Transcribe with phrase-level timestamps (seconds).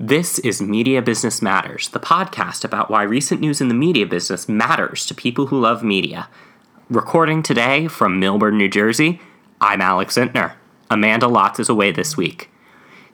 [0.00, 4.48] This is Media Business Matters, the podcast about why recent news in the media business
[4.48, 6.28] matters to people who love media.
[6.88, 9.20] Recording today from Millburn, New Jersey,
[9.60, 10.52] I'm Alex Zintner.
[10.88, 12.48] Amanda Lotz is away this week.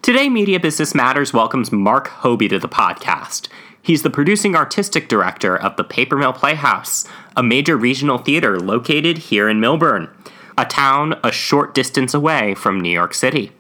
[0.03, 3.49] Today, Media Business Matters welcomes Mark Hoebee to the podcast.
[3.81, 9.17] He's the producing artistic director of the Paper Mill Playhouse, a major regional theater located
[9.17, 10.11] here in Millburn,
[10.59, 13.53] a town a short distance away from New York City.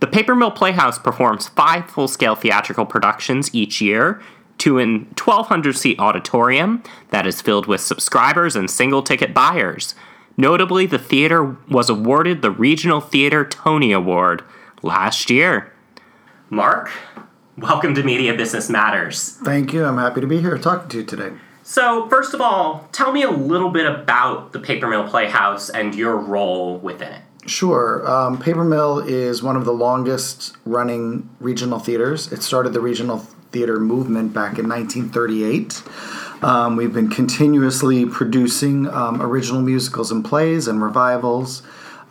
[0.00, 4.22] The Paper Mill Playhouse performs five full scale theatrical productions each year
[4.56, 9.94] to an 1,200 seat auditorium that is filled with subscribers and single ticket buyers.
[10.38, 14.42] Notably, the theater was awarded the Regional Theater Tony Award
[14.82, 15.70] last year.
[16.48, 16.90] Mark,
[17.58, 19.32] welcome to Media Business Matters.
[19.44, 19.84] Thank you.
[19.84, 21.32] I'm happy to be here talking to you today.
[21.62, 25.94] So, first of all, tell me a little bit about the Paper Mill Playhouse and
[25.94, 27.22] your role within it.
[27.46, 28.08] Sure.
[28.08, 32.30] Um, Paper Mill is one of the longest running regional theaters.
[32.32, 33.18] It started the regional
[33.50, 35.82] theater movement back in 1938.
[36.42, 41.62] Um, we've been continuously producing um, original musicals and plays and revivals.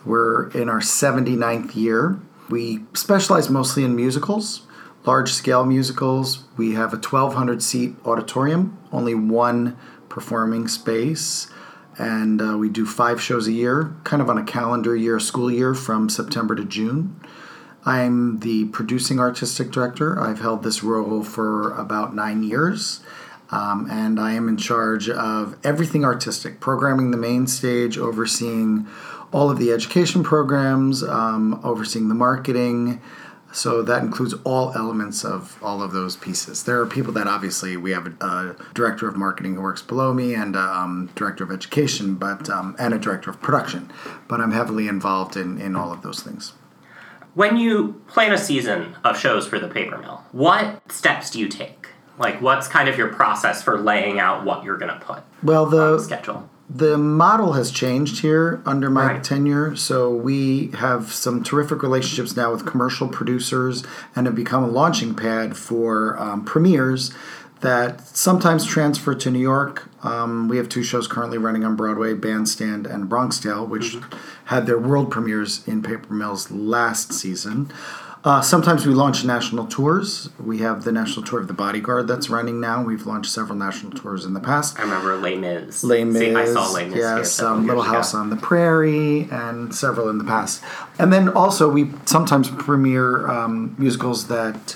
[0.03, 2.19] We're in our 79th year.
[2.49, 4.63] We specialize mostly in musicals,
[5.05, 6.43] large scale musicals.
[6.57, 9.77] We have a 1,200 seat auditorium, only one
[10.09, 11.51] performing space
[11.97, 15.51] and uh, we do five shows a year, kind of on a calendar year, school
[15.51, 17.19] year from September to June.
[17.85, 20.19] I'm the producing artistic director.
[20.19, 23.01] I've held this role for about nine years.
[23.51, 28.85] Um, and I am in charge of everything artistic, programming the main stage, overseeing
[29.31, 33.01] all of the education programs, um, overseeing the marketing,
[33.51, 36.63] so that includes all elements of all of those pieces.
[36.63, 40.13] There are people that obviously we have a, a director of marketing who works below
[40.13, 43.91] me and a um, director of education, but um, and a director of production.
[44.27, 46.53] But I'm heavily involved in in all of those things.
[47.35, 51.47] When you plan a season of shows for the paper mill, what steps do you
[51.47, 51.87] take?
[52.17, 55.23] Like, what's kind of your process for laying out what you're going to put?
[55.41, 59.23] Well, the, the schedule the model has changed here under my right.
[59.23, 59.75] tenure.
[59.75, 63.83] So we have some terrific relationships now with commercial producers
[64.15, 67.11] and have become a launching pad for um, premieres
[67.61, 69.89] that sometimes transfer to New York.
[70.03, 74.17] Um, we have two shows currently running on Broadway Bandstand and Bronx Tale, which mm-hmm.
[74.45, 77.71] had their world premieres in Paper Mills last season.
[78.21, 80.29] Uh, sometimes we launch national tours.
[80.43, 82.83] We have the national tour of the Bodyguard that's running now.
[82.83, 84.77] We've launched several national tours in the past.
[84.77, 85.83] I remember Les Mis.
[85.85, 86.19] Les Mis.
[86.19, 86.97] See, I saw Les Mis.
[86.97, 88.21] Yes, um, Little House ago.
[88.21, 90.61] on the Prairie, and several in the past.
[90.97, 94.75] And then also we sometimes premiere um, musicals that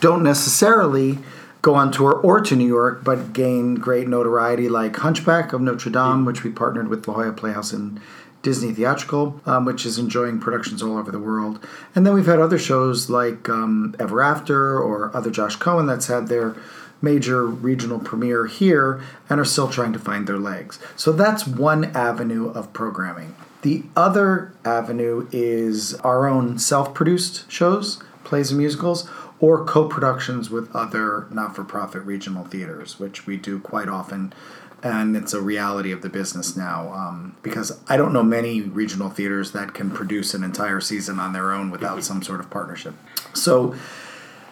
[0.00, 1.18] don't necessarily
[1.62, 5.90] go on tour or to New York, but gain great notoriety, like Hunchback of Notre
[5.90, 6.24] Dame, mm-hmm.
[6.26, 8.00] which we partnered with La Jolla Playhouse in
[8.44, 11.66] Disney Theatrical, um, which is enjoying productions all over the world.
[11.94, 16.06] And then we've had other shows like um, Ever After or other Josh Cohen that's
[16.06, 16.54] had their
[17.02, 20.78] major regional premiere here and are still trying to find their legs.
[20.94, 23.34] So that's one avenue of programming.
[23.62, 29.08] The other avenue is our own self produced shows, plays, and musicals,
[29.40, 34.34] or co productions with other not for profit regional theaters, which we do quite often
[34.84, 39.10] and it's a reality of the business now um, because I don't know many regional
[39.10, 42.94] theaters that can produce an entire season on their own without some sort of partnership.
[43.32, 43.74] So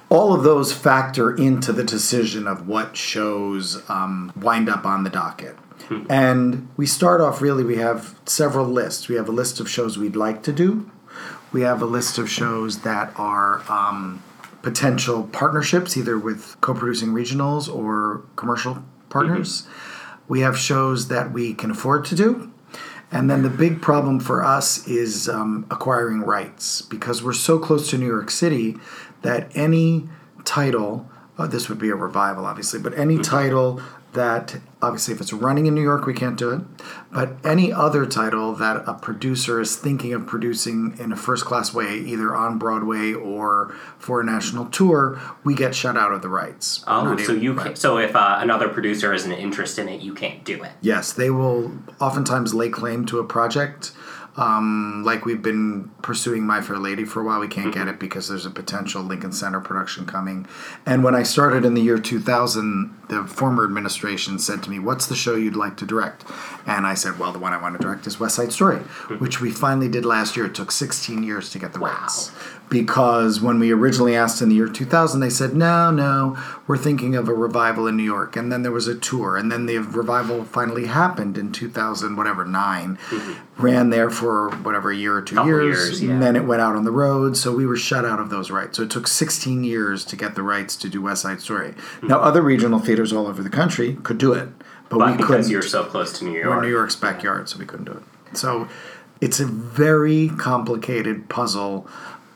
[0.09, 5.11] all of those factor into the decision of what shows um, wind up on the
[5.11, 5.57] docket.
[6.09, 9.09] And we start off really, we have several lists.
[9.09, 10.91] We have a list of shows we'd like to do,
[11.53, 14.23] we have a list of shows that are um,
[14.63, 19.63] potential partnerships, either with co producing regionals or commercial partners.
[19.63, 19.99] Mm-hmm.
[20.29, 22.53] We have shows that we can afford to do.
[23.11, 27.91] And then the big problem for us is um, acquiring rights because we're so close
[27.91, 28.77] to New York City
[29.21, 30.09] that any
[30.45, 31.07] title,
[31.37, 33.23] uh, this would be a revival obviously, but any mm-hmm.
[33.23, 33.83] title
[34.13, 36.61] that obviously if it's running in New York we can't do it.
[37.11, 41.73] But any other title that a producer is thinking of producing in a first class
[41.73, 46.29] way either on Broadway or for a national tour we get shut out of the
[46.29, 46.85] rights.
[46.87, 50.15] Oh so you can, so if uh, another producer has an interest in it you
[50.15, 50.73] can't do it?
[50.81, 53.93] Yes they will oftentimes lay claim to a project
[54.37, 57.41] um, like we've been pursuing My Fair Lady for a while.
[57.41, 57.87] We can't mm-hmm.
[57.87, 60.47] get it because there's a potential Lincoln Center production coming.
[60.87, 65.07] And when I started in the year 2000, the former administration said to me, What's
[65.07, 66.25] the show you'd like to direct?
[66.67, 69.17] And I said, Well, the one I want to direct is West Side Story, mm-hmm.
[69.17, 70.47] which we finally did last year.
[70.47, 71.99] It took 16 years to get the wow.
[72.01, 72.31] rights
[72.73, 77.15] because when we originally asked in the year 2000, they said, no, no, we're thinking
[77.15, 78.35] of a revival in New York.
[78.35, 79.37] And then there was a tour.
[79.37, 82.97] And then the revival finally happened in 2000, whatever, 9.
[82.97, 83.63] Mm-hmm.
[83.63, 85.77] Ran there for whatever, a year or two Couple years.
[85.77, 86.13] years, yeah.
[86.13, 87.37] And then it went out on the road.
[87.37, 88.79] So we were shut out of those rights.
[88.79, 91.75] So it took 16 years to get the rights to do West Side Story.
[92.01, 92.07] Hmm.
[92.07, 94.49] Now, other regional theaters all over the country could do it.
[94.89, 95.51] But, But we because couldn't.
[95.51, 96.47] you're so close to New York.
[96.47, 98.37] We're New York's backyard, so we couldn't do it.
[98.39, 98.67] So
[99.21, 101.87] it's a very complicated puzzle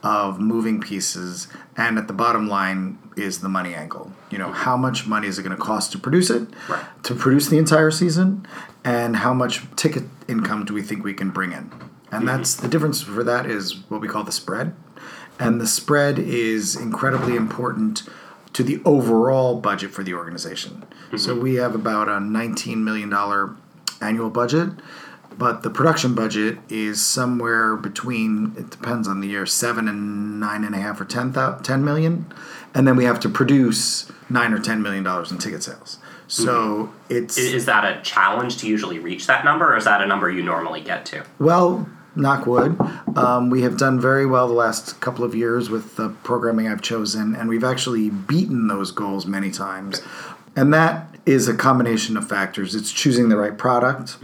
[0.07, 4.13] of moving pieces, and at the bottom line is the money angle.
[4.31, 6.85] You know, how much money is it going to cost to produce it, Right.
[7.03, 8.47] to produce the entire season,
[8.85, 11.59] and how much ticket income do we think we can bring in?
[11.59, 12.27] And mm-hmm.
[12.27, 14.77] that's the difference for that is what we call the spread.
[15.41, 18.05] And the spread is incredibly important
[18.53, 20.85] to the overall budget for the organization.
[21.09, 21.17] Mm-hmm.
[21.17, 23.13] So we have about a $19 million
[24.01, 24.71] annual budget,
[25.39, 30.65] but the production budget is somewhere between, it depends on the year, seven and nine
[30.65, 32.27] and a half or 10, thou- 10 million.
[32.75, 35.99] And then we have to produce nine or $10 million in ticket sales.
[36.29, 37.39] So it's.
[37.39, 40.43] Is that a challenge to usually reach that number, or is that a number you
[40.43, 41.25] normally get to?
[41.39, 42.77] Well, knock wood.
[43.15, 46.83] Um, we have done very well the last couple of years with the programming I've
[46.83, 50.03] chosen, and we've actually beaten those goals many times.
[50.57, 52.75] And that is a combination of factors.
[52.75, 54.17] It's choosing the right product.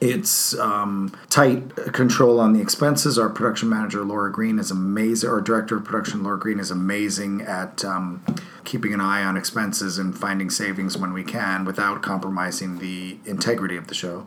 [0.00, 3.18] It's um, tight control on the expenses.
[3.18, 5.28] Our production manager Laura Green is amazing.
[5.28, 8.24] Our director of production Laura Green is amazing at um,
[8.64, 13.76] keeping an eye on expenses and finding savings when we can without compromising the integrity
[13.76, 14.26] of the show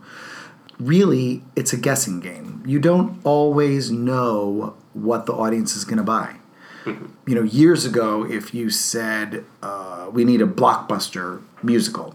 [0.80, 2.64] really it's a guessing game.
[2.66, 6.38] You don't always know what the audience is going to buy.
[6.86, 12.14] You know, years ago, if you said uh, we need a blockbuster musical,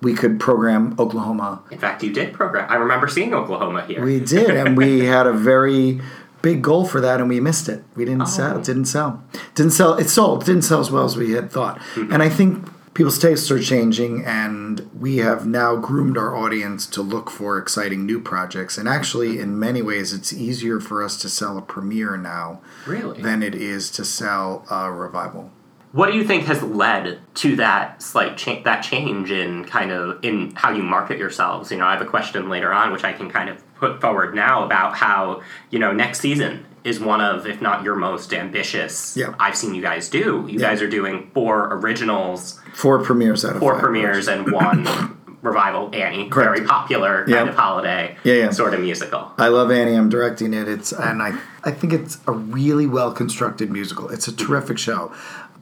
[0.00, 1.62] we could program Oklahoma.
[1.70, 2.70] In fact, you did program.
[2.70, 4.04] I remember seeing Oklahoma here.
[4.04, 6.00] We did, and we had a very
[6.42, 7.84] big goal for that, and we missed it.
[7.94, 8.26] We didn't oh.
[8.26, 8.58] sell.
[8.58, 9.22] It didn't sell.
[9.54, 9.94] Didn't sell.
[9.94, 10.44] It sold.
[10.44, 11.78] Didn't sell as well as we had thought.
[11.94, 12.12] Mm-hmm.
[12.12, 17.02] And I think people's tastes are changing, and we have now groomed our audience to
[17.02, 18.78] look for exciting new projects.
[18.78, 23.20] And actually, in many ways, it's easier for us to sell a premiere now Really?
[23.20, 25.52] than it is to sell a revival.
[25.92, 30.22] What do you think has led to that slight cha- that change in kind of
[30.22, 31.70] in how you market yourselves?
[31.70, 34.34] You know, I have a question later on which I can kind of put forward
[34.34, 39.16] now about how you know next season is one of, if not your most ambitious.
[39.16, 39.34] Yeah.
[39.40, 40.44] I've seen you guys do.
[40.48, 40.68] You Yeah.
[40.68, 44.86] guys are doing four originals, Four premieres out of four premieres, and one
[45.42, 45.90] revival.
[45.94, 46.56] Annie, Correct.
[46.56, 47.48] very popular kind Yeah.
[47.48, 48.50] of holiday Yeah, yeah.
[48.50, 49.32] sort of musical.
[49.38, 49.94] I love Annie.
[49.94, 50.68] I'm directing it.
[50.68, 51.32] It's and I
[51.64, 54.08] I think it's a really well constructed musical.
[54.10, 55.12] It's a terrific show,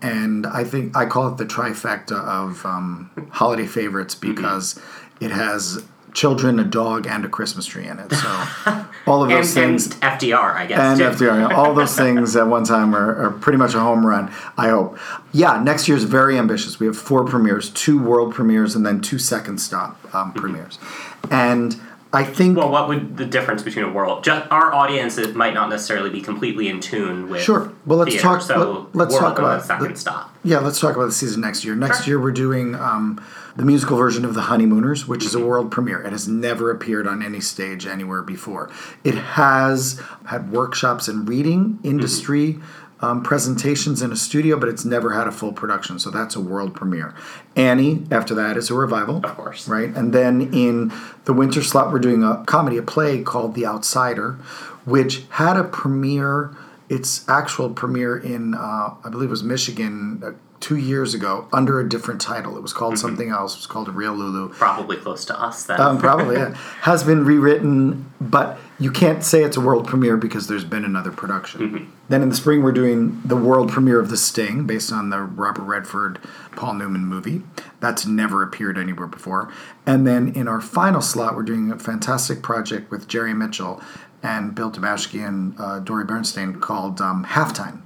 [0.02, 4.80] and I think I call it the trifecta of um, holiday favorites because
[5.20, 5.84] it has
[6.16, 8.10] children, a dog, and a Christmas tree in it.
[8.10, 8.26] So
[9.06, 9.88] all of those and things.
[10.00, 10.78] FDR, I guess.
[10.78, 11.24] And too.
[11.26, 14.32] FDR, all those things at one time are, are pretty much a home run.
[14.56, 14.98] I hope.
[15.32, 16.80] Yeah, next year's very ambitious.
[16.80, 20.78] We have four premieres, two world premieres, and then two second stop um, premieres.
[21.30, 21.78] And
[22.16, 24.24] I think Well, what would the difference between a world?
[24.24, 27.42] Just our audience it might not necessarily be completely in tune with.
[27.42, 27.70] Sure.
[27.84, 30.34] Well, let's theater, talk- So let- let's world talk about second the- stop.
[30.42, 31.74] Yeah, let's talk about the season next year.
[31.74, 32.14] Next Sure.
[32.14, 33.20] year, we're doing um,
[33.56, 36.00] the musical version of The Honeymooners, which is a world premiere.
[36.00, 38.70] It has never appeared on any stage anywhere before.
[39.04, 42.60] It has had workshops and reading industry.
[43.00, 46.40] Um, presentations in a studio, but it's never had a full production, so that's a
[46.40, 47.14] world premiere.
[47.54, 49.68] Annie, after that, is a revival, Of course.
[49.68, 49.94] right?
[49.94, 50.90] And then in
[51.26, 54.38] the winter slot, we're doing a comedy, a play called The Outsider,
[54.86, 56.56] which had a premiere,
[56.88, 60.32] its actual premiere in, uh, I believe it was Michigan uh,
[60.66, 62.56] two years ago, under a different title.
[62.56, 63.54] It was called something else.
[63.54, 64.48] It was called A Real Lulu.
[64.48, 65.80] Probably close to us then.
[65.80, 66.54] Um, probably, yeah.
[66.80, 71.12] Has been rewritten, but you can't say it's a world premiere because there's been another
[71.12, 71.92] production.
[72.08, 75.20] Then in the spring, we're doing the world premiere of The Sting, based on the
[75.20, 76.18] Robert Redford,
[76.56, 77.42] Paul Newman movie.
[77.78, 79.52] That's never appeared anywhere before.
[79.86, 83.80] And then in our final slot, we're doing a fantastic project with Jerry Mitchell
[84.20, 87.82] and Bill Damaschke and uh, Dori Berinstein called um, Halftime,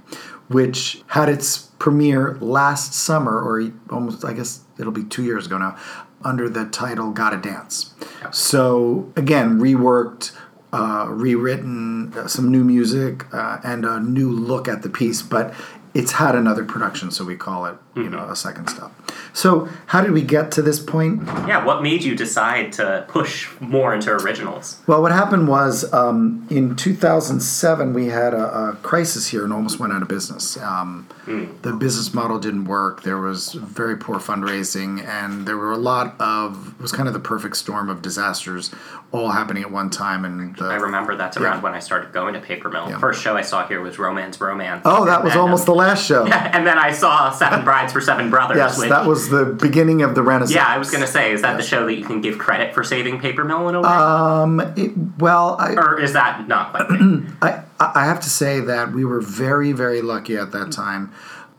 [0.47, 5.57] which had its premiere last summer, or almost, I guess it'll be two years ago
[5.57, 5.75] now,
[6.23, 7.95] under the title Gotta Dance.
[8.31, 10.31] So, again, reworked,
[10.71, 15.23] uh, rewritten, uh, some new music, uh, and a new look at the piece.
[15.23, 15.55] But
[15.95, 18.93] it's had another production, so we call it, you know, a second stop.
[19.33, 21.23] So, how did we get to this point?
[21.25, 24.79] Yeah, what made you decide to push more into originals?
[24.87, 29.79] Well, what happened was um, in 2007 we had a, a, crisis here and almost
[29.79, 30.57] went out of business.
[30.57, 31.61] Um, mm.
[31.61, 33.03] The business model didn't work.
[33.03, 37.13] There was very poor fundraising, and there were a lot of it was kind of
[37.13, 38.71] the perfect storm of disasters
[39.11, 40.23] all happening at one time.
[40.23, 41.63] And the, I remember that's around yeah.
[41.63, 42.89] when I started going to Paper Mill.
[42.89, 42.99] Yeah.
[42.99, 44.83] First show I saw here was Romance Romance.
[44.85, 46.25] Oh, that was almost the last show.
[46.27, 48.57] and then I saw Seven Brides for Seven Brothers.
[48.57, 50.53] yes, which, that was the beginning of the Renaissance.
[50.53, 51.63] Yeah, I was going to say, is that yes.
[51.63, 53.87] the show that you can give credit for saving Paper Mill in a way?
[53.87, 56.87] Um, it, well, I, or is that not quite?
[57.41, 61.11] I I have to say that we were very very lucky at that time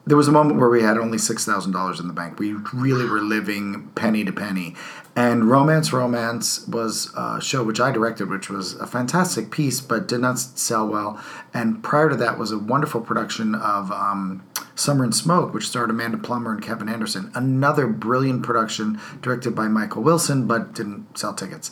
[0.05, 2.39] there was a moment where we had only six thousand dollars in the bank.
[2.39, 4.75] We really were living penny to penny,
[5.15, 10.09] and Romance Romance was a show which I directed, which was a fantastic piece, but
[10.09, 11.23] did not sell well.
[11.55, 14.43] And prior to that was a wonderful production of um,
[14.75, 17.31] Summer and Smoke, which starred Amanda Plummer and Kevin Anderson.
[17.35, 21.71] Another brilliant production directed by Michael Wilson, but didn't sell tickets.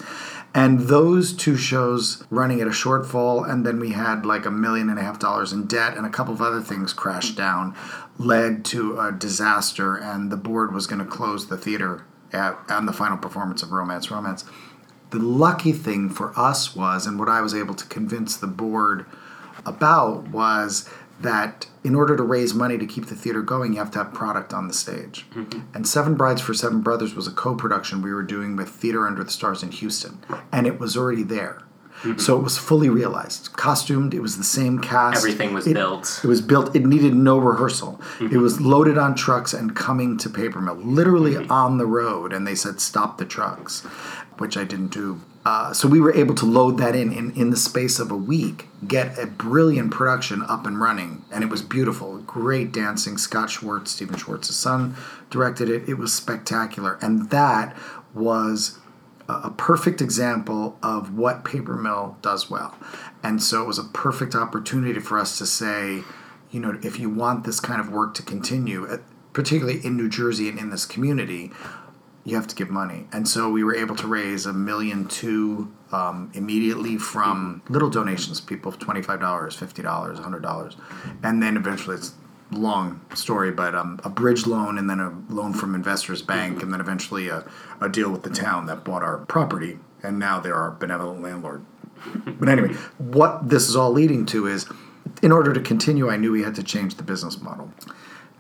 [0.52, 4.90] And those two shows running at a shortfall, and then we had like a million
[4.90, 7.74] and a half dollars in debt, and a couple of other things crashed down,
[8.20, 12.84] led to a disaster, and the board was going to close the theater at, on
[12.84, 14.44] the final performance of Romance Romance.
[15.08, 19.06] The lucky thing for us was, and what I was able to convince the board
[19.64, 20.88] about was
[21.20, 24.12] that in order to raise money to keep the theater going, you have to have
[24.12, 25.26] product on the stage.
[25.30, 25.60] Mm-hmm.
[25.74, 29.06] And Seven Brides for Seven Brothers was a co production we were doing with Theater
[29.06, 30.22] Under the Stars in Houston,
[30.52, 31.62] and it was already there.
[32.02, 32.18] Mm-hmm.
[32.18, 34.14] So it was fully realized, costumed.
[34.14, 35.18] It was the same cast.
[35.18, 36.20] Everything was it, built.
[36.24, 36.74] It was built.
[36.74, 38.00] It needed no rehearsal.
[38.18, 38.34] Mm-hmm.
[38.34, 41.52] It was loaded on trucks and coming to Paper Mill, literally mm-hmm.
[41.52, 42.32] on the road.
[42.32, 43.82] And they said, "Stop the trucks,"
[44.38, 47.50] which I didn't do uh, so we were able to load that in, in in
[47.50, 51.62] the space of a week, get a brilliant production up and running, and it was
[51.62, 52.18] beautiful.
[52.18, 53.16] Great dancing.
[53.16, 54.94] Scott Schwartz, Stephen Schwartz's son,
[55.30, 55.88] directed it.
[55.88, 57.74] It was spectacular, and that
[58.12, 58.78] was
[59.44, 62.76] a, perfect example of what Paper Mill does well.
[63.22, 66.02] And so it was a perfect opportunity for us to say,
[66.50, 68.86] you know, if you want this kind of work to continue,
[69.32, 71.50] particularly in New Jersey and in this community,
[72.24, 73.06] you have to give money.
[73.12, 78.40] And so we were able to raise a million two um, immediately from little donations,
[78.40, 80.76] people $25, $50, $100.
[81.22, 82.14] And then eventually it's
[82.52, 86.72] long story, but um, a bridge loan and then a loan from Investors Bank and
[86.72, 87.44] then eventually a,
[87.80, 89.78] a deal with the town that bought our property.
[90.02, 91.64] And now they're our benevolent landlord.
[92.26, 94.66] but anyway, what this is all leading to is
[95.22, 97.70] in order to continue, I knew we had to change the business model.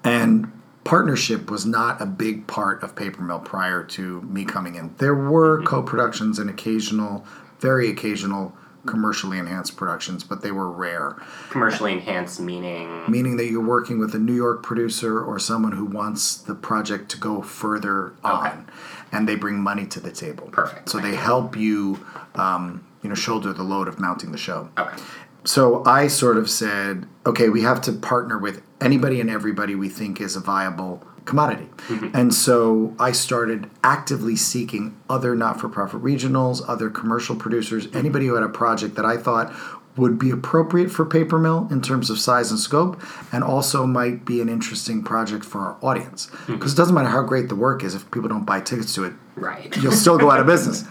[0.02, 0.50] And
[0.84, 4.94] partnership was not a big part of Paper Mill prior to me coming in.
[4.96, 5.66] There were mm-hmm.
[5.66, 7.26] co-productions and occasional,
[7.58, 8.54] very occasional
[8.86, 11.16] commercially enhanced productions, but they were rare.
[11.50, 15.84] Commercially enhanced meaning meaning that you're working with a New York producer or someone who
[15.84, 18.68] wants the project to go further on,
[19.12, 20.48] and they bring money to the table.
[20.50, 20.88] Perfect.
[20.88, 24.70] So they help you, um, you know, shoulder the load of mounting the show.
[24.78, 24.96] Okay.
[25.44, 29.88] So I sort of said, okay, we have to partner with anybody and everybody we
[29.88, 31.68] think is a viable commodity.
[31.88, 32.16] Mm-hmm.
[32.16, 37.96] And so I started actively seeking other not for profit regionals, other commercial producers, mm-hmm.
[37.96, 39.52] anybody who had a project that I thought
[39.96, 44.24] would be appropriate for Paper Mill in terms of size and scope, and also might
[44.24, 46.26] be an interesting project for our audience.
[46.26, 46.68] Because mm-hmm.
[46.68, 49.12] it doesn't matter how great the work is, if people don't buy tickets to it,
[49.36, 49.76] right.
[49.78, 50.84] you'll still go out of business.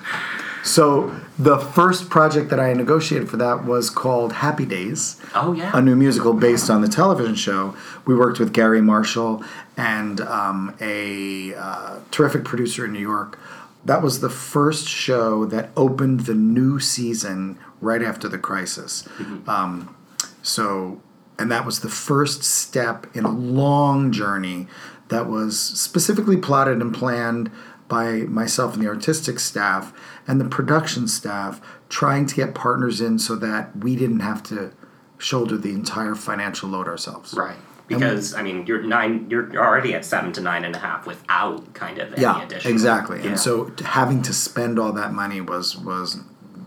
[0.64, 5.20] So the first project that I negotiated for that was called Happy Days.
[5.34, 7.76] Oh yeah, a new musical based on the television show.
[8.06, 9.44] We worked with Gary Marshall
[9.78, 13.40] and um, a uh, terrific producer in New York.
[13.86, 19.04] That was the first show that opened the new season right after the crisis.
[19.18, 19.50] Mm-hmm.
[19.50, 19.96] Um,
[20.44, 21.02] so,
[21.38, 24.68] and that was the first step in a long journey
[25.08, 27.52] that was specifically plotted and planned
[27.90, 29.92] by myself and the artistic staff
[30.28, 34.72] and the production staff trying to get partners in so that we didn't have to
[35.18, 37.34] shoulder the entire financial load ourselves.
[37.34, 37.58] Right.
[37.88, 39.26] Because I mean, you're nine.
[39.32, 42.72] You're already at seven to nine and a half without kind of any yeah, additional.
[42.72, 43.20] exactly.
[43.20, 43.30] Yeah.
[43.30, 46.20] And so having to spend all that money was was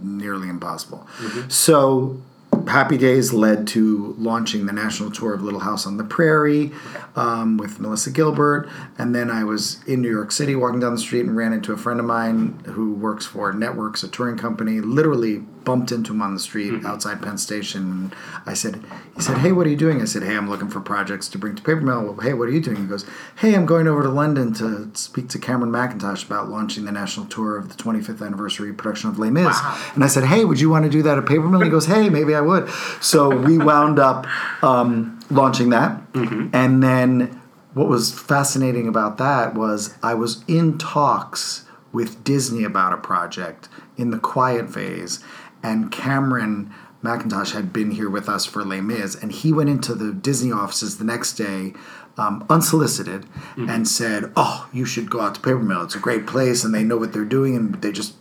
[0.03, 1.07] nearly impossible.
[1.19, 1.49] Mm-hmm.
[1.49, 2.21] So
[2.67, 6.73] Happy Days led to launching the national tour of Little House on the Prairie
[7.17, 8.69] um, with Melissa Gilbert.
[8.99, 11.73] And then I was in New York City walking down the street and ran into
[11.73, 16.23] a friend of mine who works for Networks, a touring company, literally bumped into him
[16.23, 17.83] on the street outside Penn Station.
[17.83, 18.17] And
[18.47, 18.83] I said,
[19.15, 20.01] he said, hey, what are you doing?
[20.01, 22.03] I said, hey, I'm looking for projects to bring to Paper Mill.
[22.03, 22.77] Well, hey, what are you doing?
[22.79, 23.05] He goes,
[23.37, 27.27] hey, I'm going over to London to speak to Cameron Mackintosh about launching the national
[27.27, 29.59] tour of the 25th anniversary production of Les Mis.
[29.95, 31.61] And I said, hey, would you want to do that at Paper Mill?
[31.61, 32.69] He goes, hey, maybe I would.
[33.01, 34.27] So we wound up
[34.63, 36.01] um, launching that.
[36.53, 37.41] And then
[37.75, 43.69] what was fascinating about that was I was in talks with Disney about a project
[43.97, 45.21] in the quiet phase,
[45.63, 49.95] and Cameron Mackintosh had been here with us for Les Mis, and he went into
[49.95, 51.75] the Disney offices the next day.
[52.19, 53.25] Um, unsolicited
[53.57, 55.81] and said, "Oh, you should go out to Paper Mill.
[55.83, 58.17] It's a great place, and they know what they're doing, and they just,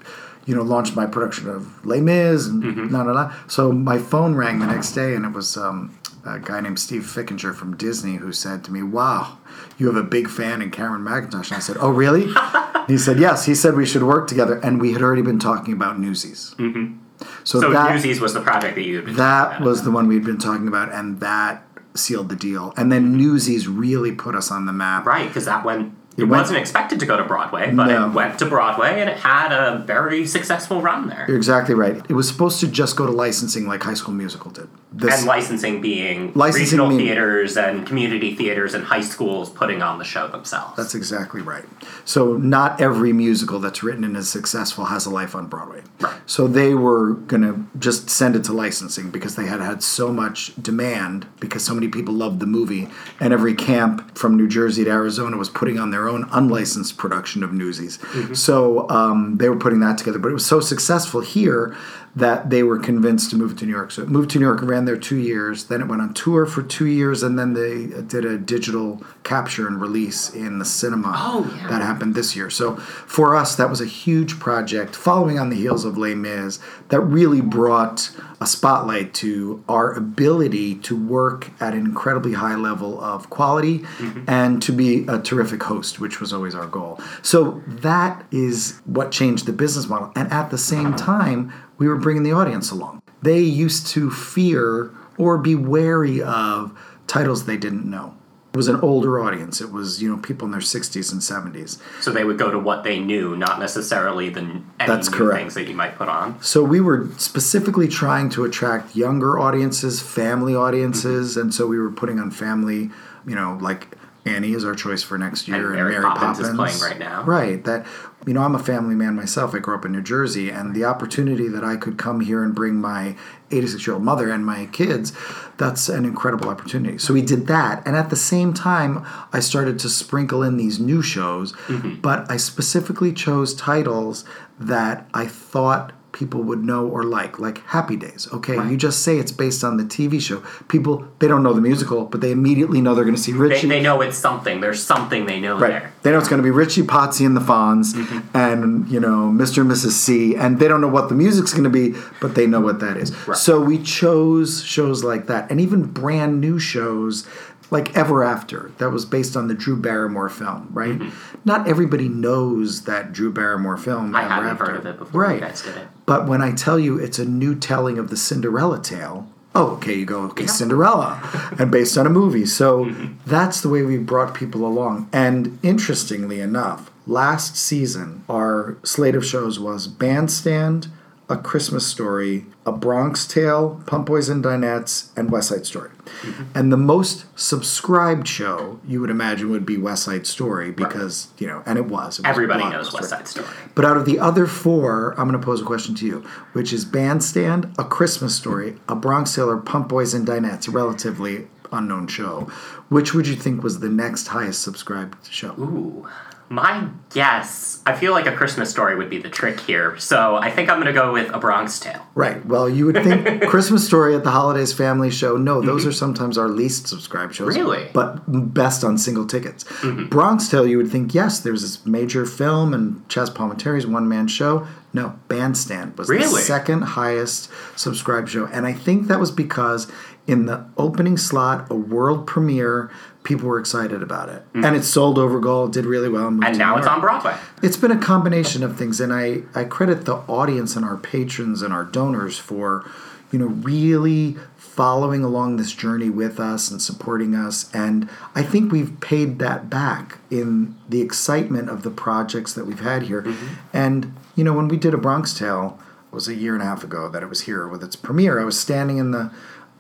[0.46, 4.36] you know, launched my production of Les Mis and na na na." So my phone
[4.36, 8.16] rang the next day, and it was um, a guy named Steve Fickinger from Disney
[8.16, 9.40] who said to me, "Wow,
[9.78, 12.34] you have a big fan in Cameron Mackintosh." And I said, "Oh, really?"
[12.88, 15.74] he said, "Yes." He said we should work together, and we had already been talking
[15.74, 16.56] about Newsies.
[16.58, 16.98] Mm-hmm.
[17.44, 19.62] So, So that Newsies was the project that you had been that about.
[19.62, 21.64] was the one we'd been talking about, and that
[21.96, 22.74] sealed the deal.
[22.78, 25.06] And then Newsies really put us on the map.
[25.06, 25.94] Right, because that went.
[26.18, 28.08] It, went- wasn't expected to go to Broadway, but No.
[28.10, 31.26] it went to Broadway and it had a very successful run there.
[31.28, 32.04] You're exactly right.
[32.10, 34.68] It was supposed to just go to licensing like High School Musical did.
[34.94, 39.82] This, and licensing being Licensing regional meaning- theaters and community theaters and high schools putting
[39.82, 40.76] on the show themselves.
[40.76, 41.64] That's exactly right.
[42.04, 45.82] So not every musical that's written and is successful has a life on Broadway.
[46.02, 46.14] Right.
[46.26, 50.12] So they were going to just send it to licensing because they had had so
[50.12, 52.90] much demand because so many people loved the movie
[53.22, 57.44] and every camp from New Jersey to Arizona was putting on their own unlicensed production
[57.44, 58.00] of Newsies.
[58.34, 61.76] So um, they were putting that together, but it was so successful here
[62.16, 63.92] that they were convinced to move to New York.
[63.92, 66.46] So it moved to New York, ran there two years, then it went on tour
[66.46, 71.14] for two years, and then they did a digital capture and release in the cinema.
[71.16, 71.68] Oh, yeah.
[71.70, 72.50] That happened this year.
[72.50, 76.60] So for us, that was a huge project following on the heels of Les Mis
[76.90, 83.00] that really brought a spotlight to our ability to work at an incredibly high level
[83.00, 84.24] of quality mm-hmm.
[84.28, 87.00] and to be a terrific host, which was always our goal.
[87.22, 90.12] So that is what changed the business model.
[90.16, 93.02] And at the same time, we were bringing the audience along.
[93.24, 98.14] They used to fear or be wary of titles they didn't know.
[98.54, 99.62] It was an older audience.
[99.62, 101.80] It was, you know, people in their 60s and 70s.
[102.00, 105.40] so they would go to what they knew, not necessarily the That's new correct.
[105.40, 106.40] things that you might put on.
[106.44, 111.90] So we were specifically trying to attract younger audiences, family audiences, and so we were
[111.90, 112.92] putting on family,
[113.26, 116.38] you know, like Annie is our choice for next year, And and, Mary Mary Poppins
[116.40, 117.24] Poppins is playing right now.
[117.24, 117.64] Right.
[117.64, 117.86] That
[118.28, 119.56] you know, I'm a family man myself.
[119.56, 122.54] I grew up in New Jersey, and the opportunity that I could come here and
[122.54, 123.16] bring my
[123.50, 125.12] 86 year old mother and my kids,
[125.58, 127.00] that's an incredible opportunity.
[127.00, 130.80] So we did that, and at the same time, I started to sprinkle in these
[130.80, 132.02] new shows, Mm-hmm.
[132.02, 134.24] but I specifically chose titles
[134.60, 139.18] that I thought people would know or like like happy days okay you just say
[139.18, 142.82] it's based on the tv show people they don't know the musical but they immediately
[142.82, 144.62] know they're going to see They, richie they know it's something.
[144.62, 145.70] There's something they know Right.
[145.70, 145.94] there.
[146.04, 148.36] They know it's going to be Richie Potsie and the Fonz mm-hmm.
[148.36, 149.62] and, you know, Mr.
[149.62, 149.92] and Mrs.
[149.92, 150.36] C.
[150.36, 152.98] And they don't know what the music's going to be, but they know what that
[152.98, 153.12] is.
[153.28, 153.38] Right.
[153.38, 157.28] So we chose shows like that and even brand new shows
[157.72, 161.02] like Ever After that was based on the Drew Barrymore film, right?
[161.46, 164.08] Not everybody knows that Drew Barrymore film.
[164.08, 164.16] Mm-hmm.
[164.16, 164.66] I Ever hadn't After.
[164.66, 165.36] heard of it before Right.
[165.36, 165.88] you guys did it.
[166.06, 169.96] But when I tell you it's a new telling of the Cinderella tale, oh, okay,
[169.96, 171.20] you go, okay, Cinderella,
[171.60, 172.46] and based on a movie.
[172.46, 172.94] So
[173.26, 175.10] that's the way we brought people along.
[175.12, 180.88] And interestingly enough, last season, our slate of shows was Bandstand,
[181.32, 185.90] A Christmas Story, A Bronx Tale, Pump Boys and Dinettes, and West Side Story.
[185.90, 186.44] Mm-hmm.
[186.54, 191.48] And the most subscribed show you would imagine would be West Side Story because, you
[191.48, 192.20] know, and it was.
[192.20, 192.94] It was Everybody knows.
[192.94, 193.48] West Side Story.
[193.76, 196.20] But out of the other four, I'm going to pose a question to you,
[196.52, 200.72] which is Bandstand, A Christmas Story, A Bronx Tale, or Pump Boys and Dinettes, a
[200.72, 202.42] relatively unknown show.
[202.90, 205.54] Which would you think was the next highest subscribed show?
[205.54, 206.10] Ooh.
[206.52, 209.98] My guess, I feel like a Christmas story would be the trick here.
[209.98, 212.06] So I think I'm going to go with A Bronx Tale.
[212.14, 212.46] Right.
[212.46, 215.38] Well, you would think Christmas Story at the Holidays Family Show.
[215.38, 215.90] No, those mm-hmm.
[215.90, 217.56] are sometimes our least subscribed shows.
[217.56, 217.88] Really?
[217.94, 219.64] But best on single tickets.
[219.64, 220.08] Mm-hmm.
[220.08, 224.28] Bronx Tale, you would think, yes, there's this major film and Chaz Palminteri's one man
[224.28, 224.68] show.
[224.94, 228.48] No, Bandstand was the second highest subscribed show.
[228.48, 229.90] And I think that was because
[230.28, 232.92] in the opening slot, a world premiere,
[233.24, 234.44] people were excited about it.
[234.54, 234.66] Mm.
[234.66, 236.28] And it sold over goal, did really well.
[236.28, 237.36] And now it's on Broadway.
[237.62, 241.62] It's been a combination of things, and I, I credit the audience and our patrons
[241.62, 242.90] and our donors for,
[243.32, 247.70] you know, really following along this journey with us and supporting us.
[247.74, 252.80] And I think we've paid that back in the excitement of the projects that we've
[252.80, 253.24] had here.
[253.24, 253.48] Mm-hmm.
[253.74, 255.78] And, you know, when we did A Bronx Tale,
[256.12, 258.40] was a year and a half ago that it was here with its premiere.
[258.40, 259.32] I was standing in the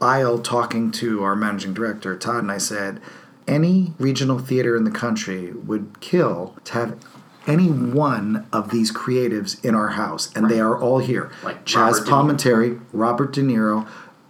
[0.01, 2.99] aisle talking to our managing director, Todd, and I said,
[3.47, 6.97] any regional theater in the country would kill to have
[7.47, 11.31] any one of these creatives in our house, and they are all here.
[11.43, 13.87] Like Chaz Robert Palminteri, Robert De Niro,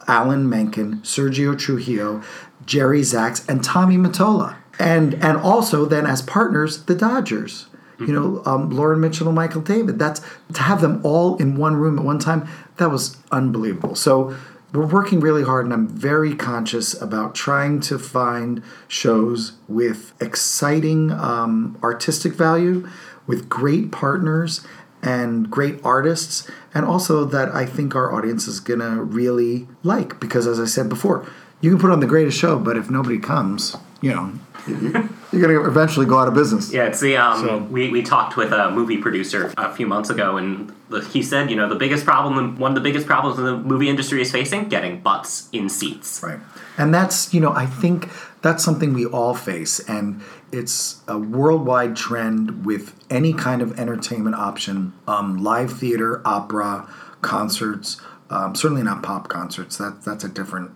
[0.08, 2.22] Alan Menken, Sergio Trujillo,
[2.66, 4.56] Jerry Zaks, and Tommy Mottola.
[4.80, 7.68] And and also then as partners, the Dodgers.
[8.00, 10.00] You know, um, Lauren Mitchell and Michael David.
[10.00, 10.22] That's
[10.54, 12.48] to have them all in one room at one time.
[12.78, 13.94] That was unbelievable.
[13.94, 14.36] So
[14.74, 21.12] we're working really hard, and I'm very conscious about trying to find shows with exciting
[21.12, 22.88] um, artistic value,
[23.28, 24.66] with great partners
[25.04, 30.20] and great artists, and also that I think our audience is gonna really like.
[30.20, 31.28] Because as I said before,
[31.60, 34.34] you can put on the greatest show, but if nobody comes, you know,
[34.68, 36.72] you're gonna eventually go out of business.
[36.72, 37.46] Yeah, it's the um.
[37.46, 41.24] So- We we talked with a movie producer a few months ago, and the, he
[41.24, 44.32] said, you know, the biggest problem, one of the biggest problems the movie industry is
[44.32, 46.22] facing, getting butts in seats.
[46.22, 46.40] Right.
[46.78, 48.10] And that's, you know, I think
[48.42, 49.80] that's something we all face.
[49.88, 50.22] And
[50.52, 56.90] it's a worldwide trend with any kind of entertainment option um, live theater, opera,
[57.22, 59.78] concerts, um, certainly not pop concerts.
[59.78, 60.72] That, that's a different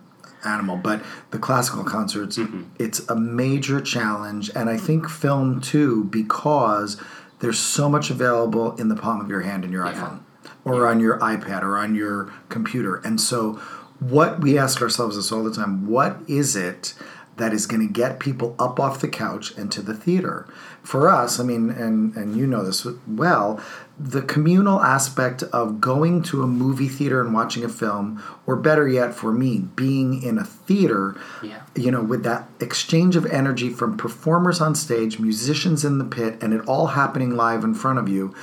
[0.46, 0.76] animal.
[0.76, 2.38] But the classical concerts,
[2.78, 4.50] it's a major challenge.
[4.54, 7.00] And I think film too, because
[7.40, 10.20] there's so much available in the palm of your hand in your iPhone
[10.64, 12.96] or on your iPad or on your computer.
[12.96, 13.60] And so,
[13.98, 16.94] what we ask ourselves this all the time what is it
[17.36, 20.46] that is going to get people up off the couch and to the theater?
[20.82, 23.62] For us, I mean, and, and you know this well,
[23.98, 28.86] the communal aspect of going to a movie theater and watching a film, or better
[28.86, 31.60] yet, for me, being in a theater, Yeah.
[31.74, 36.36] you know, with that exchange of energy from performers on stage, musicians in the pit,
[36.42, 38.34] and it all happening live in front of you,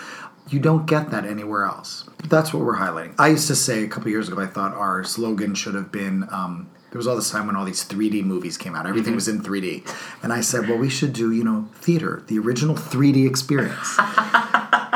[0.49, 2.05] you don't get that anywhere else.
[2.27, 3.13] That's what we're highlighting.
[3.19, 6.27] I used to say a couple years ago, I thought our slogan should have been.
[6.31, 8.85] Um, there was all this time when all these 3D movies came out.
[8.85, 9.83] Everything was in 3D,
[10.21, 13.97] and I said, "Well, we should do you know theater, the original 3D experience."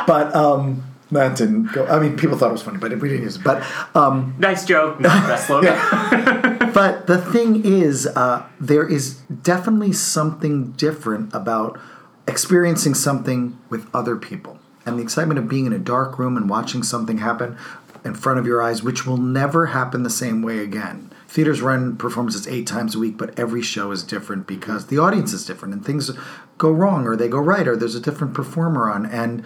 [0.07, 1.85] but um, that didn't go.
[1.85, 3.43] I mean, people thought it was funny, but we didn't use it.
[3.43, 3.63] But
[3.95, 5.73] um, Nice joke, not best slogan.
[6.73, 11.79] but the thing is, uh, there is definitely something different about
[12.27, 14.59] experiencing something with other people.
[14.85, 17.57] And the excitement of being in a dark room and watching something happen
[18.03, 21.11] in front of your eyes, which will never happen the same way again.
[21.27, 25.33] Theaters run performances eight times a week, but every show is different because the audience
[25.33, 26.09] is different and things
[26.57, 29.05] go wrong or they go right or there's a different performer on.
[29.05, 29.43] And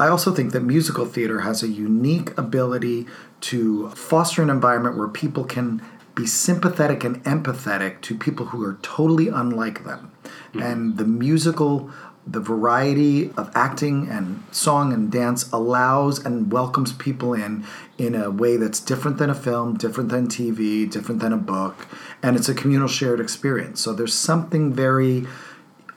[0.00, 3.06] I also think that musical theater has a unique ability
[3.42, 5.82] to foster an environment where people can
[6.14, 10.10] be sympathetic and empathetic to people who are totally unlike them.
[10.24, 10.62] Mm-hmm.
[10.62, 11.90] And the musical,
[12.26, 17.64] the variety of acting and song and dance allows and welcomes people in
[17.98, 21.86] in a way that's different than a film, different than TV, different than a book.
[22.22, 23.82] And it's a communal shared experience.
[23.82, 25.26] So there's something very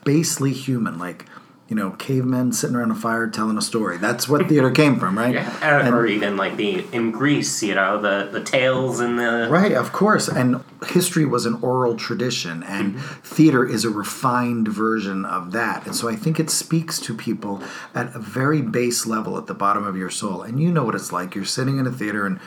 [0.04, 1.24] basely human, like,
[1.68, 3.96] you know, cavemen sitting around a fire telling a story.
[3.96, 5.34] That's what theater came from, right?
[5.34, 9.48] Yeah, or, or even like the in Greece, you know, the the tales and the
[9.50, 10.28] Right, of course.
[10.28, 13.20] And history was an oral tradition, and mm-hmm.
[13.22, 15.86] theater is a refined version of that.
[15.86, 17.62] And so I think it speaks to people
[17.94, 20.42] at a very base level at the bottom of your soul.
[20.42, 21.34] And you know what it's like.
[21.34, 22.38] You're sitting in a theater and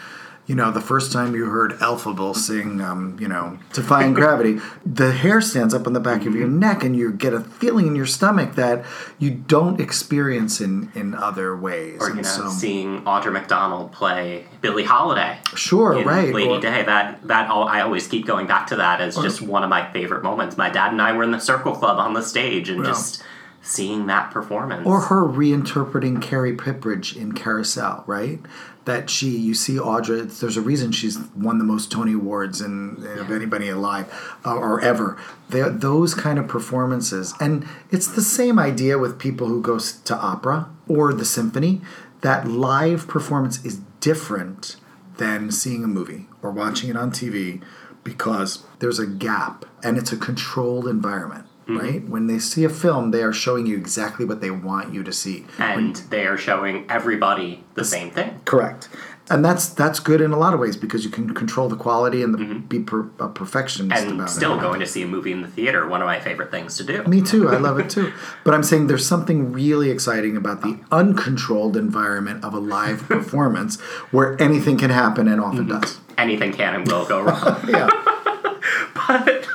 [0.47, 5.11] you know, the first time you heard Elphaba sing, um, you know, Defying Gravity, the
[5.11, 7.95] hair stands up on the back of your neck and you get a feeling in
[7.97, 8.85] your stomach that
[9.19, 11.97] you don't experience in, in other ways.
[12.01, 15.39] or you And know, so- seeing Audra McDonald play Billie Holiday.
[15.53, 16.33] Sure, right.
[16.33, 16.83] Lady or- Day.
[16.83, 19.91] That that all, I always keep going back to that as just one of my
[19.91, 20.55] favorite moments.
[20.57, 22.91] My dad and I were in the Circle Club on the stage and Yeah.
[22.91, 23.21] just
[23.67, 24.87] seeing that performance.
[24.87, 28.39] or her reinterpreting Carrie Pipperidge in Carousel, right?
[28.85, 30.39] That she, you see Audra.
[30.39, 34.79] There's a reason she's won the most Tony Awards in, of anybody alive uh, or
[34.79, 35.17] ever.
[35.49, 40.15] They're, those kind of performances, and it's the same idea with people who go to
[40.15, 41.81] opera or the symphony.
[42.21, 44.77] That live performance is different
[45.17, 47.61] than seeing a movie or watching it on TV
[48.03, 51.46] because there's a gap and it's a controlled environment.
[51.67, 51.77] Mm-hmm.
[51.77, 52.07] Right?
[52.07, 55.11] When they see a film, they are showing you exactly what they want you to
[55.11, 55.45] see.
[55.59, 58.39] and they are showing everybody the same thing.
[58.45, 58.89] Correct.
[59.29, 62.23] And that's that's good in a lot of ways because you can control the quality
[62.23, 62.59] and the, mm-hmm.
[62.67, 64.61] be per, a perfectionist And still it.
[64.61, 67.03] going to see a movie in the theater, one of my favorite things to do.
[67.03, 67.49] Me too.
[67.49, 68.13] I love it too.
[68.45, 70.97] But I'm saying there's something really exciting about the oh.
[70.99, 75.79] uncontrolled environment of a live performance where anything can happen and often mm-hmm.
[75.79, 75.99] does.
[76.17, 77.57] Anything can and will go wrong.
[77.67, 77.89] Yeah.
[79.07, 79.45] but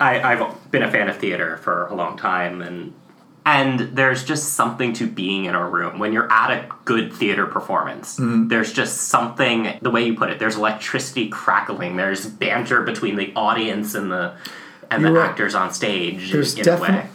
[0.00, 2.92] I, I've been a fan of theater for a long time, and
[3.46, 5.98] And there's just something to being in a room.
[5.98, 8.48] When you're at a good theater performance, Mm-hmm.
[8.48, 13.32] there's just something, the way you put it, there's electricity crackling, there's banter between the
[13.34, 14.34] audience and the
[14.90, 15.28] and the You're right.
[15.28, 16.54] actors on stage There's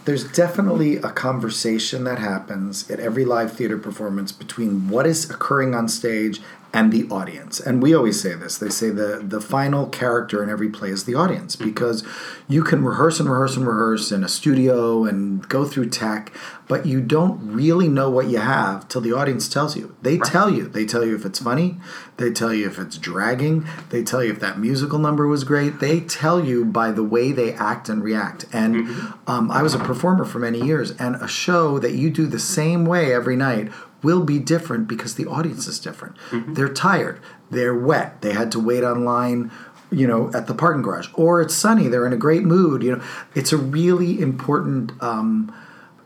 [0.06, 5.74] there's definitely a conversation that happens at every live theater performance between what is occurring
[5.74, 6.40] on stage
[6.74, 7.60] and the audience.
[7.60, 8.58] And we always say this.
[8.58, 12.04] They say the the final character in every play is the audience because
[12.48, 16.34] you can rehearse and rehearse and rehearse in a studio and go through tech,
[16.68, 19.96] but you don't really know what you have till the audience tells you.
[20.02, 20.68] They tell you.
[20.68, 21.78] They tell you if it's funny,
[22.18, 25.80] they tell you if it's dragging, they tell you if that musical number was great.
[25.80, 28.46] They tell you by the way they act and react.
[28.52, 28.88] And
[29.28, 32.40] um, I was a performer for many years, and a show that you do the
[32.40, 33.72] same way every night
[34.04, 36.16] will be different because the audience is different.
[36.56, 39.52] They're tired, they're wet, they had to wait online.
[39.92, 41.88] You know, at the parking garage, or it's sunny.
[41.88, 42.82] They're in a great mood.
[42.82, 43.04] You know,
[43.36, 45.54] it's a really important um,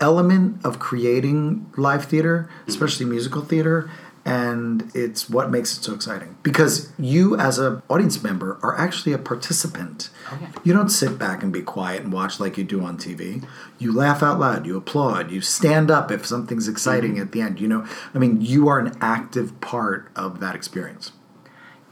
[0.01, 3.89] element of creating live theater, especially musical theater,
[4.27, 9.13] and it's what makes it so exciting because you as a audience member are actually
[9.13, 10.09] a participant.
[10.65, 13.47] You don't sit back and be quiet and watch like you do on TV.
[13.79, 17.21] You laugh out loud, you applaud, you stand up if something's exciting mm-hmm.
[17.21, 17.61] at the end.
[17.61, 21.13] You know, I mean, you are an active part of that experience.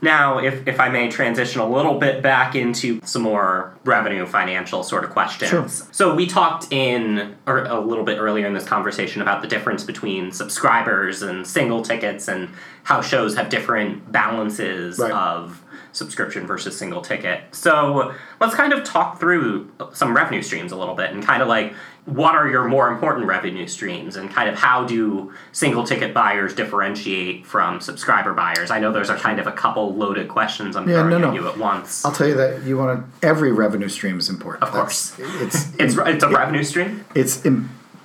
[0.02, 4.82] Now, if, if I may transition a little bit back into some more revenue financial
[4.82, 5.50] sort of questions.
[5.50, 5.66] Sure.
[5.90, 9.84] So we talked in or a little bit earlier in this conversation about the difference
[9.84, 12.50] between subscribers and single tickets and
[12.84, 15.10] how shows have different balances Right.
[15.12, 15.62] of
[16.00, 17.40] subscription versus single ticket.
[17.52, 21.48] So let's kind of talk through some revenue streams a little bit and kind of
[21.48, 21.72] like
[22.04, 26.54] what are your more important revenue streams and kind of how do single ticket buyers
[26.54, 28.70] differentiate from subscriber buyers?
[28.70, 31.20] I know those are kind of a couple loaded questions I'm Yeah, throwing no, at
[31.20, 31.32] no.
[31.34, 32.04] you at once.
[32.04, 34.62] I'll tell you that you want to, every revenue stream is important.
[34.62, 35.10] Of course.
[35.10, 37.04] That's- it's it's it's a revenue stream.
[37.16, 37.44] it's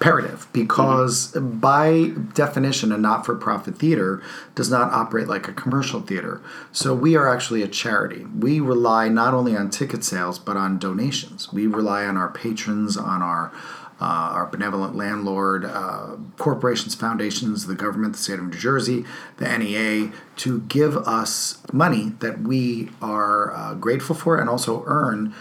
[0.01, 4.21] imperative because by definition a not-for-profit theater
[4.55, 6.41] does not operate like a commercial theater.
[6.71, 8.25] So we are actually a charity.
[8.37, 11.53] We rely not only on ticket sales but on donations.
[11.53, 13.51] We rely on our patrons on our
[13.99, 19.05] uh, our benevolent landlord, uh, corporations, foundations, the government, the state of New Jersey,
[19.37, 25.35] the NEA, to give us money that we are uh, grateful for and also earn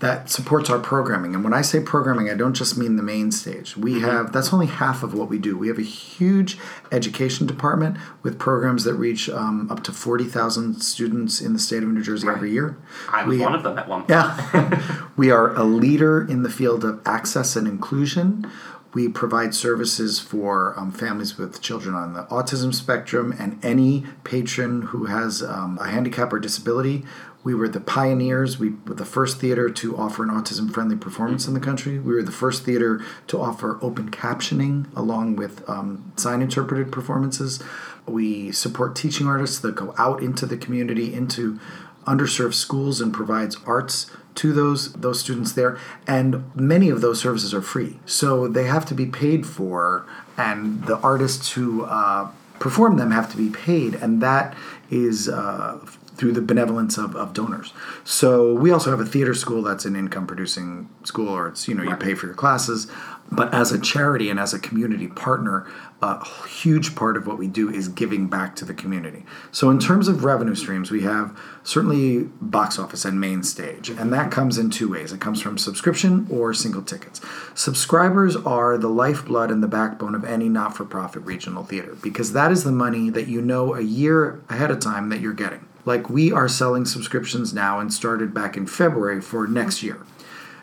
[0.00, 1.34] that supports our programming.
[1.34, 3.76] And when I say programming, I don't just mean the main stage.
[3.76, 5.58] We have that's only half of what we do.
[5.58, 6.56] We have a huge
[6.92, 11.82] education department with programs that reach um, up to forty thousand students in the state
[11.82, 12.78] of New Jersey every year.
[13.10, 14.10] I was We- one of them at one point.
[14.10, 15.08] yeah.
[15.16, 18.48] we are a leader in the field of access and inclusion.
[18.94, 24.80] We provide services for um, families with children on the autism spectrum and any patron
[24.82, 27.04] who has um, a handicap or disability.
[27.48, 28.58] We were the pioneers.
[28.58, 31.98] We were the first theater to offer an autism friendly performance in the country.
[31.98, 37.62] We were the first theater to offer open captioning along with um, sign interpreted performances.
[38.06, 41.58] We support teaching artists that go out into the community, into
[42.06, 47.52] underserved schools and provides arts to those those students there and many of those services
[47.52, 50.06] are free so they have to be paid for
[50.36, 54.56] and the artists who uh, perform them have to be paid and that
[54.90, 55.78] is uh,
[56.18, 57.72] through the benevolence of, of donors
[58.04, 61.74] so we also have a theater school that's an income producing school or it's you
[61.74, 62.86] know you pay for your classes
[63.30, 65.66] but as a charity and as a community partner
[66.00, 69.24] a huge part of what we do is giving back to the community.
[69.50, 74.12] So, in terms of revenue streams, we have certainly box office and main stage, and
[74.12, 77.20] that comes in two ways it comes from subscription or single tickets.
[77.54, 82.32] Subscribers are the lifeblood and the backbone of any not for profit regional theater because
[82.32, 85.67] that is the money that you know a year ahead of time that you're getting.
[85.88, 90.04] Like we are selling subscriptions now and started back in February for next year.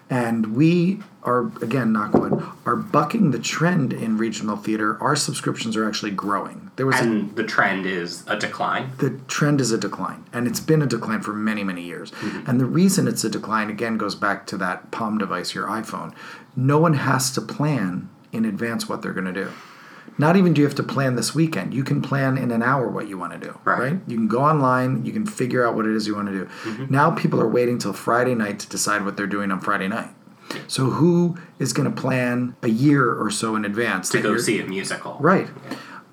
[0.07, 5.01] And we are, again, knock wood, are bucking the trend in regional theater.
[5.01, 6.69] Our subscriptions are actually growing.
[6.75, 8.91] There was a, the trend is a decline.
[8.99, 12.11] the trend is a decline, and it's been a decline for many, many years.
[12.11, 12.47] Mm-hmm.
[12.47, 16.13] And the reason it's a decline, again, goes back to that palm device, your iPhone.
[16.55, 19.51] No one has to plan in advance what they're going to do.
[20.17, 21.73] Not even do you have to plan this weekend.
[21.73, 23.79] You can plan in an hour what you want to do, Right.
[23.79, 23.99] right?
[24.07, 26.45] You can go online, you can figure out what it is you want to do.
[26.45, 26.85] Mm-hmm.
[26.89, 30.09] Now people are waiting till Friday night to decide what they're doing on Friday night.
[30.67, 34.59] So who is going to plan a year or so in advance To go see
[34.61, 35.17] a musical.
[35.19, 35.47] Right.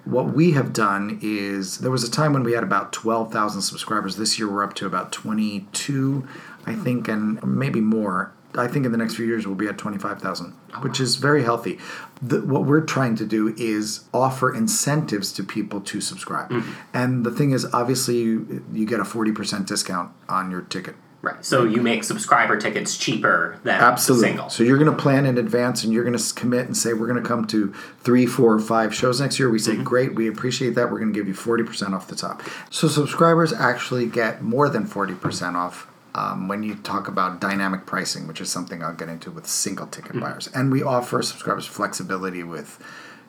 [0.05, 4.17] What we have done is there was a time when we had about 12,000 subscribers.
[4.17, 6.27] This year we're up to about 22,
[6.67, 8.33] I think, and maybe more.
[8.55, 11.79] I think in the next few years we'll be at 25,000, which is very healthy.
[12.21, 16.53] The, what we're trying to do is offer incentives to people to subscribe.
[16.93, 21.45] And the thing is, obviously, you, you get a 40% discount on your ticket Right.
[21.45, 24.29] So you make subscriber tickets cheaper than Absolutely.
[24.29, 24.51] single.
[24.51, 27.07] So you're going to plan in advance and you're going to commit and say, we're
[27.07, 29.49] going to come to three, four, five shows next year.
[29.49, 29.85] We say, Mm-hmm.
[29.85, 30.91] great, we appreciate that.
[30.91, 32.43] We're going to give you 40% off the top.
[32.71, 35.87] So subscribers actually get more than 40% off.
[36.15, 39.87] Um, when you talk about dynamic pricing, which is something I'll get into with single
[39.87, 40.21] ticket Mm-hmm.
[40.21, 42.79] buyers, and we offer subscribers flexibility with,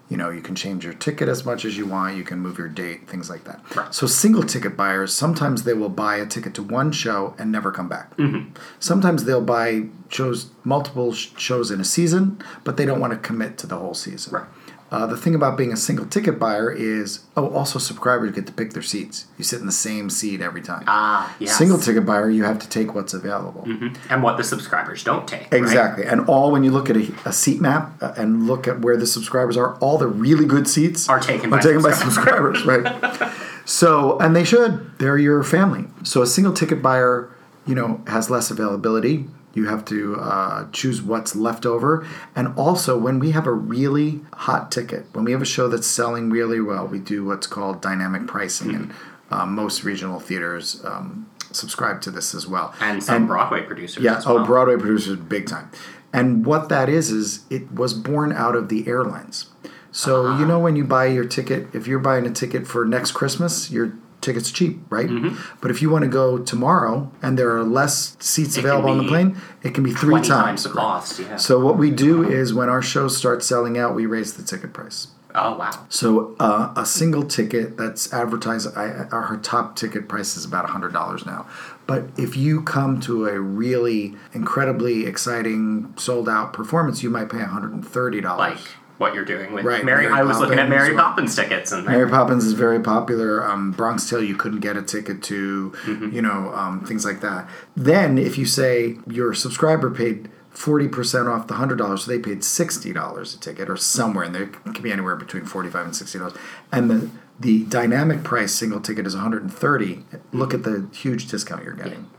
[0.10, 2.58] you know, you can change your ticket as much as you want, you can move
[2.58, 3.62] your date, things like that.
[3.74, 3.94] Right.
[3.96, 7.72] So single ticket buyers, sometimes they will buy a ticket to one show and never
[7.72, 8.18] come back.
[8.18, 8.54] Mm-hmm.
[8.80, 13.58] Sometimes they'll buy shows, multiple shows in a season, but they don't want to commit
[13.60, 14.34] to the whole season.
[14.34, 14.48] Right.
[14.94, 18.54] Uh, the thing about being a single ticket buyer is, oh, also subscribers get to
[18.54, 19.26] pick their seats.
[19.40, 20.84] You sit in the same seat every time.
[20.86, 21.58] Ah, yes.
[21.58, 23.68] Single ticket buyer, you have to take what's available.
[24.12, 25.52] And what the subscribers don't take.
[25.52, 25.54] right?
[25.54, 26.06] Exactly.
[26.06, 28.96] And all when you look at a, a seat map uh, and look at where
[28.96, 33.34] the subscribers are, all the really good seats Are taken by taken by subscribers, right?
[33.66, 35.00] So, and they should.
[35.00, 35.86] They're your family.
[36.04, 39.26] So, a single ticket buyer, you know, has less availability.
[39.54, 42.06] You have to uh, choose what's left over.
[42.36, 45.88] And also, when we have a really hot ticket, when we have a show that's
[45.88, 48.74] selling really well, we do what's called dynamic pricing.
[48.76, 48.94] And
[49.30, 52.74] uh, most regional theaters um, subscribe to this as well.
[52.82, 54.04] And some Broadway producers.
[54.04, 54.40] Yeah, as well.
[54.40, 55.70] oh, Broadway producers, big time.
[56.12, 59.48] And what that is is it was born out of the airlines.
[59.92, 60.40] So Ah.
[60.40, 63.70] you know when you buy your ticket, if you're buying a ticket for next Christmas,
[63.70, 65.08] your ticket's cheap, right?
[65.08, 65.40] Mm-hmm.
[65.62, 68.98] But if you want to go tomorrow and there are less seats It available on
[68.98, 71.20] the plane, it can be three 20 times the cost.
[71.20, 71.36] Yeah.
[71.36, 74.74] So what we do is when our shows start selling out, we raise the ticket
[74.74, 75.08] price.
[75.36, 75.86] oh wow.
[75.90, 80.94] So uh, a single ticket that's advertised, I, our top ticket price is about hundred
[80.94, 81.48] dollars now.
[81.86, 87.40] But if you come to a really incredibly exciting sold out performance, you might pay
[87.40, 88.60] one hundred and thirty dollars.
[88.60, 90.04] Like what you're doing with Right, Mary.
[90.04, 90.96] Mary I was looking at Mary.
[90.96, 93.44] Poppins tickets and Mary Poppins is very popular.
[93.44, 95.74] Um, Bronx Tale, you couldn't get a ticket to,
[96.12, 97.50] you know, um, things like that.
[97.76, 102.20] Then, if you say your subscriber paid forty percent off the hundred dollars, so they
[102.20, 105.86] paid sixty dollars a ticket, or somewhere in there, it can be anywhere between forty-five
[105.86, 106.36] and sixty dollars,
[106.72, 110.06] and the the dynamic price single ticket is one hundred and thirty.
[110.32, 112.10] Look at the huge discount you're getting.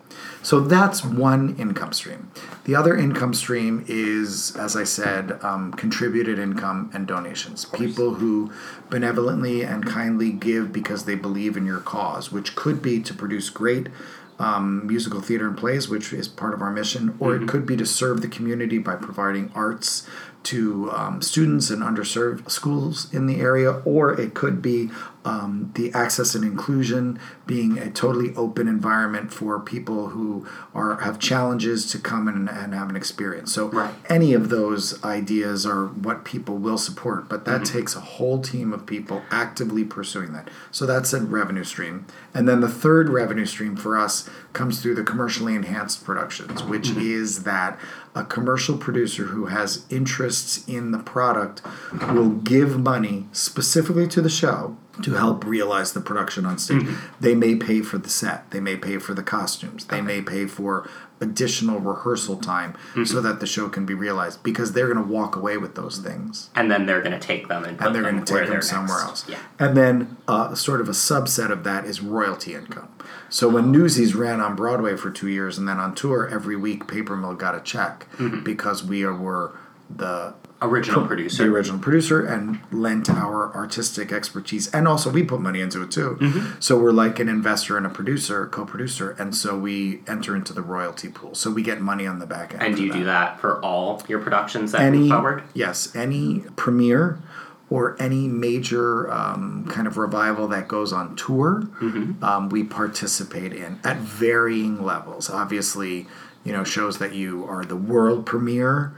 [0.44, 2.30] So that's one income stream.
[2.64, 7.64] The other income stream is, as I said, um, contributed income and donations.
[7.64, 8.52] People who
[8.90, 13.48] benevolently and kindly give because they believe in your cause, which could be to produce
[13.48, 13.88] great
[14.38, 17.76] um, musical theater and plays, which is part of our mission, or it could be
[17.76, 20.06] to serve the community by providing arts
[20.44, 24.90] to um, students in underserved schools in the area, or it could be
[25.24, 31.18] um, the access and inclusion being a totally open environment for people who are have
[31.18, 33.52] challenges to come in and have an experience.
[33.52, 33.94] So Right.
[34.08, 38.72] any of those ideas are what people will support, but that takes a whole team
[38.74, 40.48] of people actively pursuing that.
[40.70, 42.04] So that's a revenue stream.
[42.34, 46.90] And then the third revenue stream for us comes through the commercially enhanced productions, which
[46.90, 47.78] is that
[48.14, 51.62] a commercial producer who has interests in the product
[52.12, 56.82] will give money specifically to the show to help realize the production on stage.
[56.82, 57.14] Mm-hmm.
[57.20, 60.46] They may pay for the set, they may pay for the costumes, they may pay
[60.46, 60.88] for
[61.20, 63.04] additional rehearsal time mm-hmm.
[63.04, 65.98] so that the show can be realized because they're going to walk away with those
[65.98, 68.32] things and then they're going to take them and, put and they're them going to
[68.32, 69.08] take them somewhere next.
[69.08, 69.28] else.
[69.28, 69.38] Yeah.
[69.58, 72.88] And then uh, sort of a subset of that is royalty income.
[73.28, 76.86] So when Newsies ran on Broadway for two years and then on tour every week,
[76.86, 78.44] Paper Mill got a check mm-hmm.
[78.44, 79.56] because we were
[79.88, 81.44] the Original producer.
[81.44, 85.90] the original producer and lent our artistic expertise and also we put money into it
[85.90, 86.60] too Mm-hmm.
[86.60, 90.62] so we're like an investor and a producer co-producer and so we enter into the
[90.62, 93.60] royalty pool so we get money on the back end And you do that for
[93.64, 95.42] all your productions that any move forward?
[95.54, 97.18] yes any premiere
[97.70, 102.22] or any major um, kind of revival that goes on tour Mm-hmm.
[102.24, 106.06] um, we participate in at varying levels obviously
[106.44, 108.92] you know shows that you are the world premiere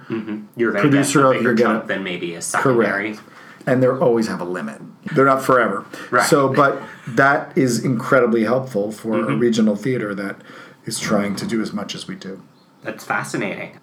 [0.57, 3.13] You're going Producer of- your you're than maybe a secondary.
[3.15, 3.29] Correct.
[3.69, 4.81] And they always have a limit.
[5.15, 5.85] They're not forever.
[6.13, 6.25] Right.
[6.29, 9.33] So, but that is incredibly helpful for Mm-hmm.
[9.33, 10.37] a regional theater that
[10.85, 12.43] is trying to do as much as we do.
[12.83, 13.81] That's fascinating.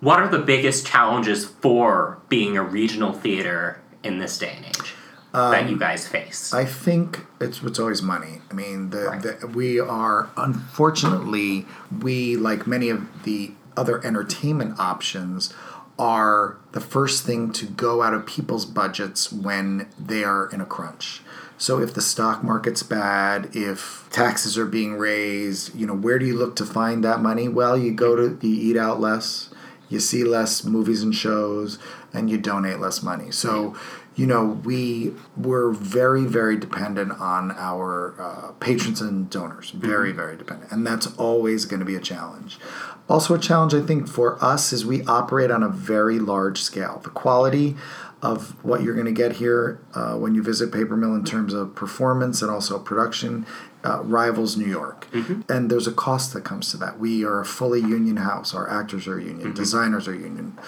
[0.00, 4.94] What are the biggest challenges for being a regional theater in this day and age
[5.36, 6.52] that you guys face?
[6.52, 8.40] Um, I think it's it's always money.
[8.50, 9.22] I mean, the, Right.
[9.22, 11.66] the we are unfortunately
[12.02, 15.52] we like many of the other entertainment options
[15.98, 20.66] are the first thing to go out of people's budgets when they are in a
[20.66, 21.22] crunch.
[21.58, 26.26] So if the stock market's bad, if taxes are being raised, you know, where do
[26.26, 27.48] you look to find that money?
[27.48, 29.48] Well, you go to you eat out less,
[29.88, 31.78] you see less movies and shows,
[32.12, 33.30] and you donate less money.
[33.30, 33.74] So,
[34.16, 39.70] you know, we we're very, very dependent on our uh, patrons and donors.
[39.70, 42.58] Very, very dependent, and that's always going to be a challenge.
[43.08, 47.00] Also, a challenge I think for us is we operate on a very large scale.
[47.04, 47.76] The quality
[48.22, 51.52] of what you're going to get here uh, when you visit Paper Mill in terms
[51.52, 53.44] of performance and also production
[53.84, 55.06] uh, rivals New York.
[55.48, 56.98] And there's a cost that comes to that.
[56.98, 58.54] We are a fully union house.
[58.54, 60.58] Our actors are union, designers are union.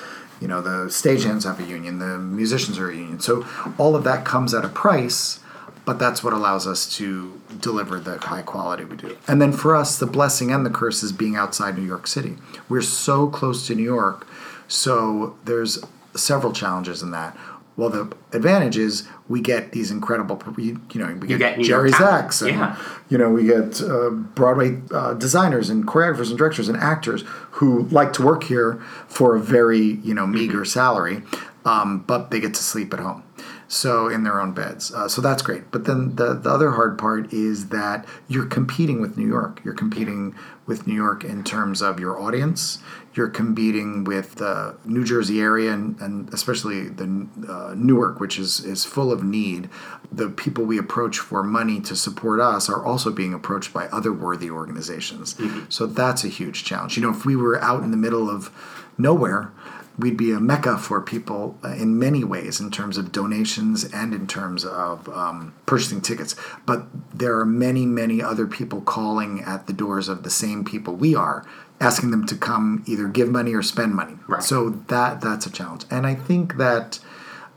[0.41, 3.21] You know, the stagehands have a union, the musicians are a union.
[3.21, 3.47] So
[3.77, 5.41] all of that comes at a price,
[5.85, 9.17] but that's what allows us to deliver the high quality we do.
[9.27, 12.37] And then for us, the blessing and the curse is being outside New York City.
[12.69, 14.27] We're so close to New York,
[14.69, 15.83] so there's
[16.15, 17.37] several challenges in that.
[17.79, 21.93] Well, the advantage is we get these incredible, you, know, we get, get Jerry.
[21.93, 22.77] Zaks, and Yeah.
[23.09, 27.23] you know, we get uh, Broadway uh, designers and choreographers and directors and actors
[27.53, 31.23] who like to work here for a very you know meager salary,
[31.65, 33.23] um, but they get to sleep at home,
[33.69, 34.93] so in their own beds.
[34.93, 35.71] Uh, so that's great.
[35.71, 39.61] But then the the other hard part is that you're competing with New York.
[39.63, 40.35] You're competing
[40.67, 42.79] with New York in terms of your audience.
[43.15, 48.61] You're competing with the New Jersey area and, and especially the uh, Newark, which is,
[48.61, 49.71] is full of need.
[50.13, 54.13] The people we approach for money to support us are also being approached by other
[54.13, 55.37] worthy organizations.
[55.69, 56.97] So that's a huge challenge.
[56.97, 58.51] You know, if we were out in the middle of
[58.99, 59.53] nowhere,
[59.99, 64.15] we'd be a mecca for people uh, in many ways in terms of donations and
[64.15, 66.37] in terms of um, purchasing tickets.
[66.65, 70.95] But there are many, many other people calling at the doors of the same people
[70.95, 71.45] we are,
[71.81, 74.15] asking them to come either give money or spend money.
[74.29, 74.43] Right.
[74.43, 77.01] So that that's a challenge, and I think that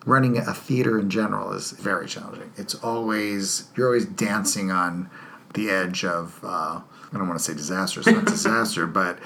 [0.06, 2.52] running a theater in general is very challenging.
[2.58, 5.10] It's always you're always dancing on
[5.54, 6.82] the edge of uh,
[7.14, 8.00] I don't want to say disaster.
[8.00, 9.20] It's not disaster, but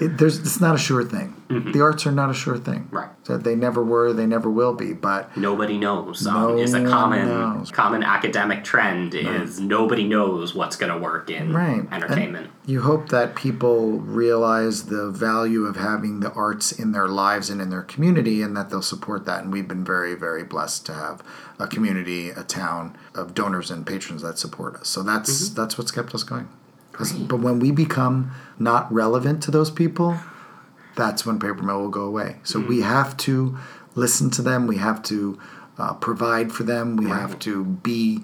[0.00, 1.36] it, there's it's not a sure thing.
[1.48, 2.88] The arts are not a sure thing.
[2.92, 3.08] Right.
[3.24, 4.12] So they never were.
[4.12, 4.92] They never will be.
[4.92, 6.24] But Nobody knows.
[6.26, 7.70] Um, No is a common knows.
[7.72, 12.46] common academic trend is nobody knows what's going to work in right entertainment.
[12.46, 17.50] And you hope that people realize the value of having the arts in their lives
[17.50, 19.42] and in their community, and that they'll support that.
[19.42, 21.22] And we've been very, very blessed to have
[21.58, 24.88] a community, a town of donors and patrons that support us.
[24.88, 26.48] So that's that's what's kept us going.
[27.28, 30.16] But when we become not relevant to those people,
[30.96, 32.36] that's when paper mill will go away.
[32.42, 33.58] So we have to
[33.94, 34.66] listen to them.
[34.66, 35.38] We have to
[35.78, 36.96] uh, provide for them.
[36.96, 38.20] We have to be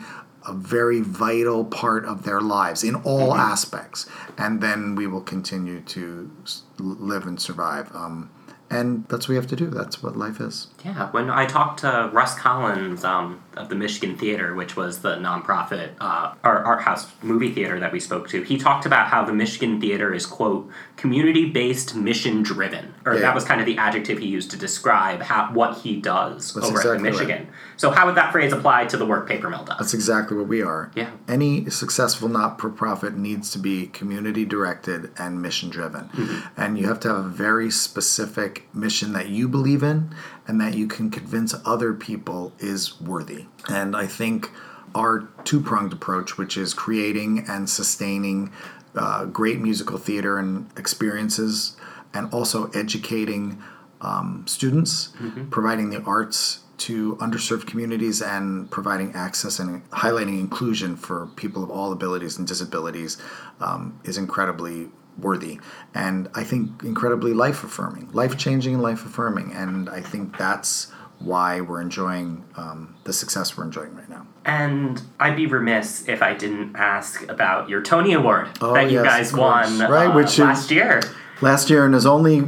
[0.46, 4.06] a very vital part of their lives in all aspects,
[4.38, 6.30] and then we will continue to
[6.78, 7.90] live and survive.
[7.94, 8.30] Um,
[8.70, 9.66] and that's what we have to do.
[9.66, 10.68] That's what life is.
[10.86, 15.16] Yeah, when I talked to Russ Collins um, of the Michigan Theater, which was the
[15.16, 19.24] nonprofit uh, art, art house movie theater that we spoke to, he talked about how
[19.24, 22.94] the Michigan Theater is, quote, community based, mission driven.
[23.04, 23.22] Or Yeah.
[23.22, 26.68] that was kind of the adjective he used to describe how, what he does That's
[26.68, 27.02] over at exactly right.
[27.02, 27.48] Michigan.
[27.76, 29.78] So, how would that phrase apply to the work Paper Mill does?
[29.78, 30.92] That's exactly what we are.
[30.94, 31.10] Yeah.
[31.26, 36.10] Any successful not for profit needs to be community directed and mission driven.
[36.56, 40.14] And you have to have a very specific mission that you believe in
[40.46, 43.46] and that you can convince other people is worthy.
[43.68, 44.50] And I think
[44.94, 48.52] our two pronged approach, which is creating and sustaining
[48.94, 51.76] uh, great musical theater and experiences,
[52.14, 53.62] and also educating
[54.00, 55.12] um, students,
[55.50, 61.70] providing the arts to underserved communities, and providing access and highlighting inclusion for people of
[61.70, 63.18] all abilities and disabilities
[63.60, 64.88] um, is incredibly
[65.18, 65.58] worthy
[65.94, 69.52] and I think incredibly life affirming, life changing and life affirming.
[69.52, 74.26] And I think that's why we're enjoying um, the success we're enjoying right now.
[74.44, 79.02] And I'd be remiss if I didn't ask about your Tony Award Oh, that you
[79.02, 81.00] yes, guys won Right, uh, which is- last year.
[81.40, 82.42] Last year and is only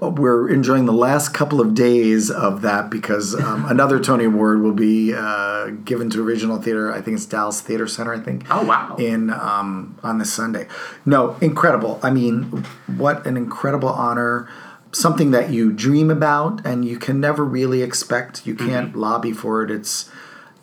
[0.00, 4.72] we're enjoying the last couple of days of that because um, another Tony Award will
[4.72, 6.92] be uh, given to Original Theater.
[6.92, 8.12] I think it's Dallas Theater Center.
[8.12, 8.44] I think.
[8.50, 8.96] Oh, wow.
[8.96, 10.66] In um, on this Sunday,
[11.06, 12.00] no, incredible.
[12.02, 14.48] I mean, what an incredible honor.
[14.94, 18.46] Something that you dream about and you can never really expect.
[18.46, 19.70] You can't lobby for it.
[19.70, 20.10] It's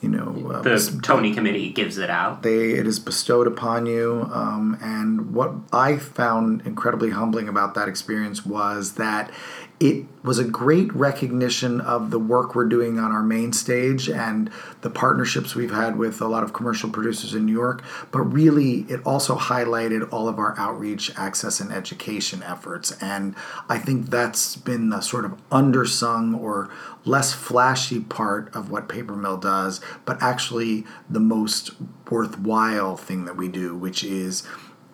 [0.02, 2.42] you know uh, The Tony Committee gives it out.
[2.44, 7.88] they it is bestowed upon you um, and what i found incredibly humbling about that
[7.88, 9.32] experience was that
[9.80, 14.50] it was a great recognition of the work we're doing on our main stage and
[14.82, 18.82] the partnerships we've had with a lot of commercial producers in New York, but really
[18.90, 22.92] it also highlighted all of our outreach, access, and education efforts.
[23.02, 23.36] And
[23.70, 26.70] I think that's been the sort of undersung or
[27.06, 31.72] less flashy part of what Paper Mill does, but actually the most
[32.12, 34.44] worthwhile thing that we do, which is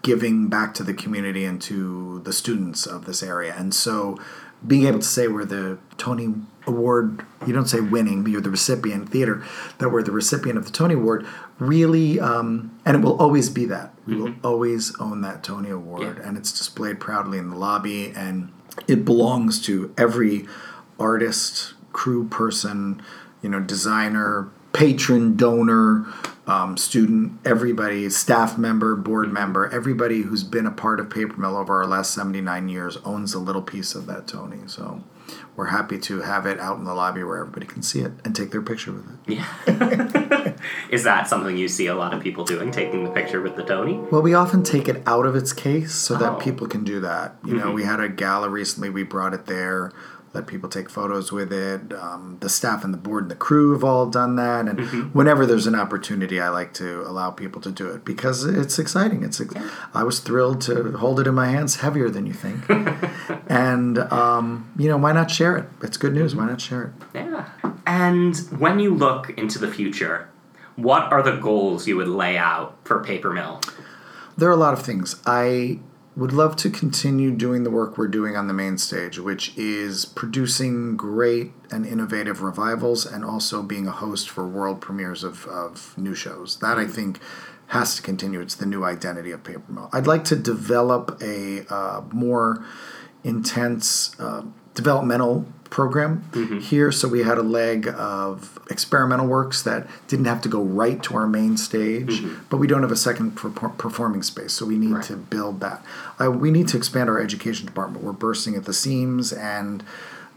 [0.06, 3.56] giving back to the community and to the students of this area.
[3.58, 4.20] And so
[4.66, 6.34] being able to say we're the Tony
[6.68, 9.44] Award, you don't say winning, but you're the recipient theater,
[9.78, 11.26] that we're the recipient of the Tony Award,
[11.60, 13.94] really, um, and it will always be that.
[14.08, 16.28] We will always own that Tony Award, Yeah.
[16.28, 18.50] and it's displayed proudly in the lobby, and
[18.88, 20.48] it belongs to every
[21.00, 23.02] artist, crew person,
[23.42, 26.06] you know, designer, patron, donor,
[26.48, 31.56] um, student, everybody, staff member, board member, everybody who's been a part of Paper Mill
[31.58, 34.60] over our last 79 years owns a little piece of that Tony.
[34.68, 35.02] So
[35.56, 38.36] we're happy to have it out in the lobby where everybody can see it and
[38.36, 39.40] take their picture with it.
[39.68, 40.54] Yeah.
[40.92, 43.64] Is that something you see a lot of people doing, taking the picture with the
[43.64, 43.94] Tony?
[44.12, 46.18] Well, we often take it out of its case so Oh.
[46.20, 47.36] that people can do that.
[47.44, 49.92] You know, we had a gala recently, we brought it there,
[50.36, 51.94] let people take photos with it.
[51.94, 54.68] Um, the staff and the board and the crew have all done that.
[54.68, 58.78] And whenever there's an opportunity, I like to allow people to do it because it's
[58.78, 59.24] exciting.
[59.24, 59.56] It's ex-
[59.94, 62.70] I was thrilled to hold it in my hands, heavier than you think.
[63.48, 65.70] and, um, you know, why not share it?
[65.82, 66.36] It's good news.
[66.36, 66.92] Why not share it?
[67.16, 67.50] Yeah.
[67.88, 70.30] And when you look into the future,
[70.76, 73.62] what are the goals you would lay out for Paper Mill?
[74.38, 75.22] There are a lot of things.
[75.26, 75.80] I
[76.16, 80.06] would love to continue doing the work we're doing on the main stage, which is
[80.06, 85.98] producing great and innovative revivals and also being a host for world premieres of, of
[85.98, 86.58] new shows.
[86.60, 87.20] That I think
[87.68, 88.40] has to continue.
[88.40, 89.90] It's the new identity of Paper Mill.
[89.92, 92.64] I'd like to develop a uh, more
[93.24, 94.44] intense uh,
[94.74, 95.46] developmental
[95.80, 96.24] program
[96.62, 96.90] here.
[96.90, 101.16] So we had a leg of experimental works that didn't have to go right to
[101.18, 104.54] our main stage, but we don't have a second per- performing space.
[104.54, 105.04] So we need Right.
[105.04, 105.84] to build that.
[106.18, 108.06] Uh, we need to expand our education department.
[108.06, 109.84] We're bursting at the seams and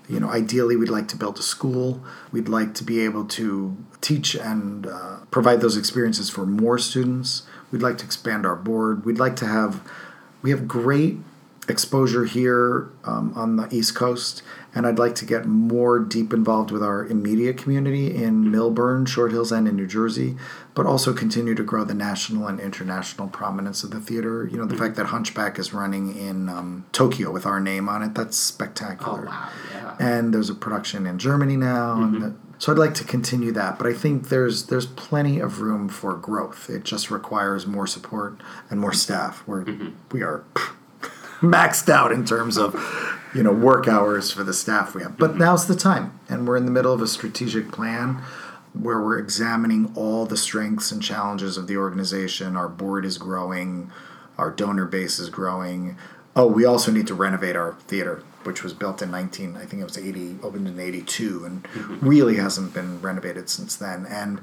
[0.08, 2.00] you know, ideally, we'd like to build a school.
[2.32, 7.42] We'd like to be able to teach and uh, provide those experiences for more students.
[7.70, 9.04] We'd like to expand our board.
[9.04, 9.82] We'd like to have,
[10.40, 11.18] we have great
[11.68, 14.42] exposure here um, on the East Coast,
[14.74, 19.32] and I'd like to get more deep involved with our immediate community in Millburn, Short
[19.32, 20.36] Hills, and in New Jersey,
[20.74, 24.46] but also continue to grow the national and international prominence of the theater.
[24.50, 28.02] You know, the fact that Hunchback is running in um, Tokyo with our name on
[28.02, 29.48] it, that's spectacular Oh, wow.
[29.72, 29.96] Yeah.
[29.98, 32.00] and there's a production in Germany now.
[32.02, 35.60] And the- so I'd like to continue that, but I think there's there's plenty of
[35.60, 36.68] room for growth.
[36.68, 39.44] It just requires more support and more staff.
[39.46, 39.64] We're
[40.10, 40.42] we are
[41.40, 42.74] maxed out in terms of
[43.34, 45.16] you know work hours for the staff we have.
[45.16, 45.40] But mm-hmm.
[45.40, 48.22] now's the time, and we're in the middle of a strategic plan
[48.72, 52.56] where we're examining all the strengths and challenges of the organization.
[52.56, 53.90] Our board is growing,
[54.36, 55.96] our donor base is growing.
[56.36, 59.80] Oh, we also need to renovate our theater, which was built in 19, I think
[59.80, 64.06] it was 80, opened in 82, and really hasn't been renovated since then.
[64.08, 64.40] And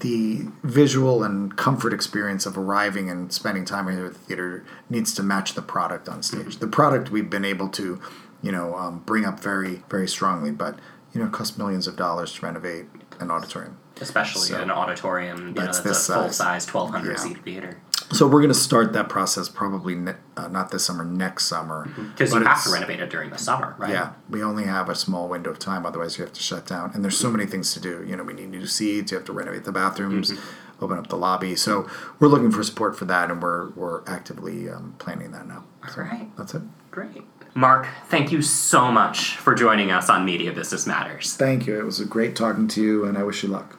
[0.00, 5.14] the visual and comfort experience of arriving and spending time here at the theater needs
[5.14, 6.58] to match the product on stage.
[6.58, 8.00] The product we've been able to,
[8.42, 10.78] you know, um, bring up very, very strongly, but
[11.12, 12.86] you know, it costs millions of dollars to renovate
[13.20, 13.76] an auditorium.
[14.00, 16.64] Especially So- an auditorium, you know, That's that's this a full size.
[16.64, 17.16] size 1,200 Yeah.
[17.18, 17.76] seat theater.
[18.12, 21.88] So we're going to start that process probably ne- uh, not this summer, next summer.
[21.96, 23.90] Because But you have to renovate it during the summer, right?
[23.90, 25.86] Yeah, we only have a small window of time.
[25.86, 26.90] Otherwise, you have to shut down.
[26.94, 28.04] And there's so many things to do.
[28.06, 29.12] You know, we need new seats.
[29.12, 30.32] You have to renovate the bathrooms,
[30.80, 31.56] open up the lobby.
[31.56, 31.88] So
[32.18, 35.64] we're looking for support for that, and we're we're actively um, planning that now.
[35.86, 36.28] All right.
[36.36, 36.62] That's it.
[36.90, 37.24] Great.
[37.54, 41.34] Mark, thank you so much for joining us on Media Business Matters.
[41.36, 41.78] Thank you.
[41.78, 43.78] It was a great talking to you, and I wish you luck.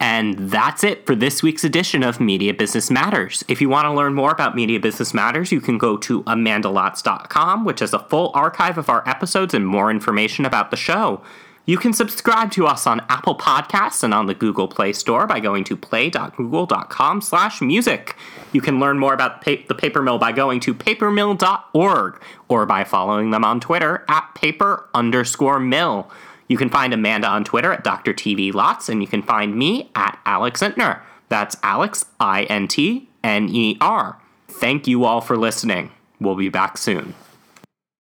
[0.00, 3.44] And that's it for this week's edition of Media Business Matters.
[3.48, 7.64] If you want to learn more about Media Business Matters, you can go to amandalotz.com,
[7.64, 11.22] which has a full archive of our episodes and more information about the show.
[11.68, 15.38] You can subscribe to us on Apple Podcasts and on the Google Play Store by
[15.38, 18.16] going to play.google.com slash music.
[18.52, 23.32] You can learn more about the Paper Mill by going to papermill.org or by following
[23.32, 26.10] them on Twitter at paper underscore mill.
[26.48, 28.14] You can find Amanda on Twitter at Dr.
[28.14, 31.00] TV Lotz, and you can find me at Alex Intner.
[31.28, 34.18] That's Alex, I N T N E R.
[34.48, 35.92] Thank you all for listening.
[36.18, 37.14] We'll be back soon.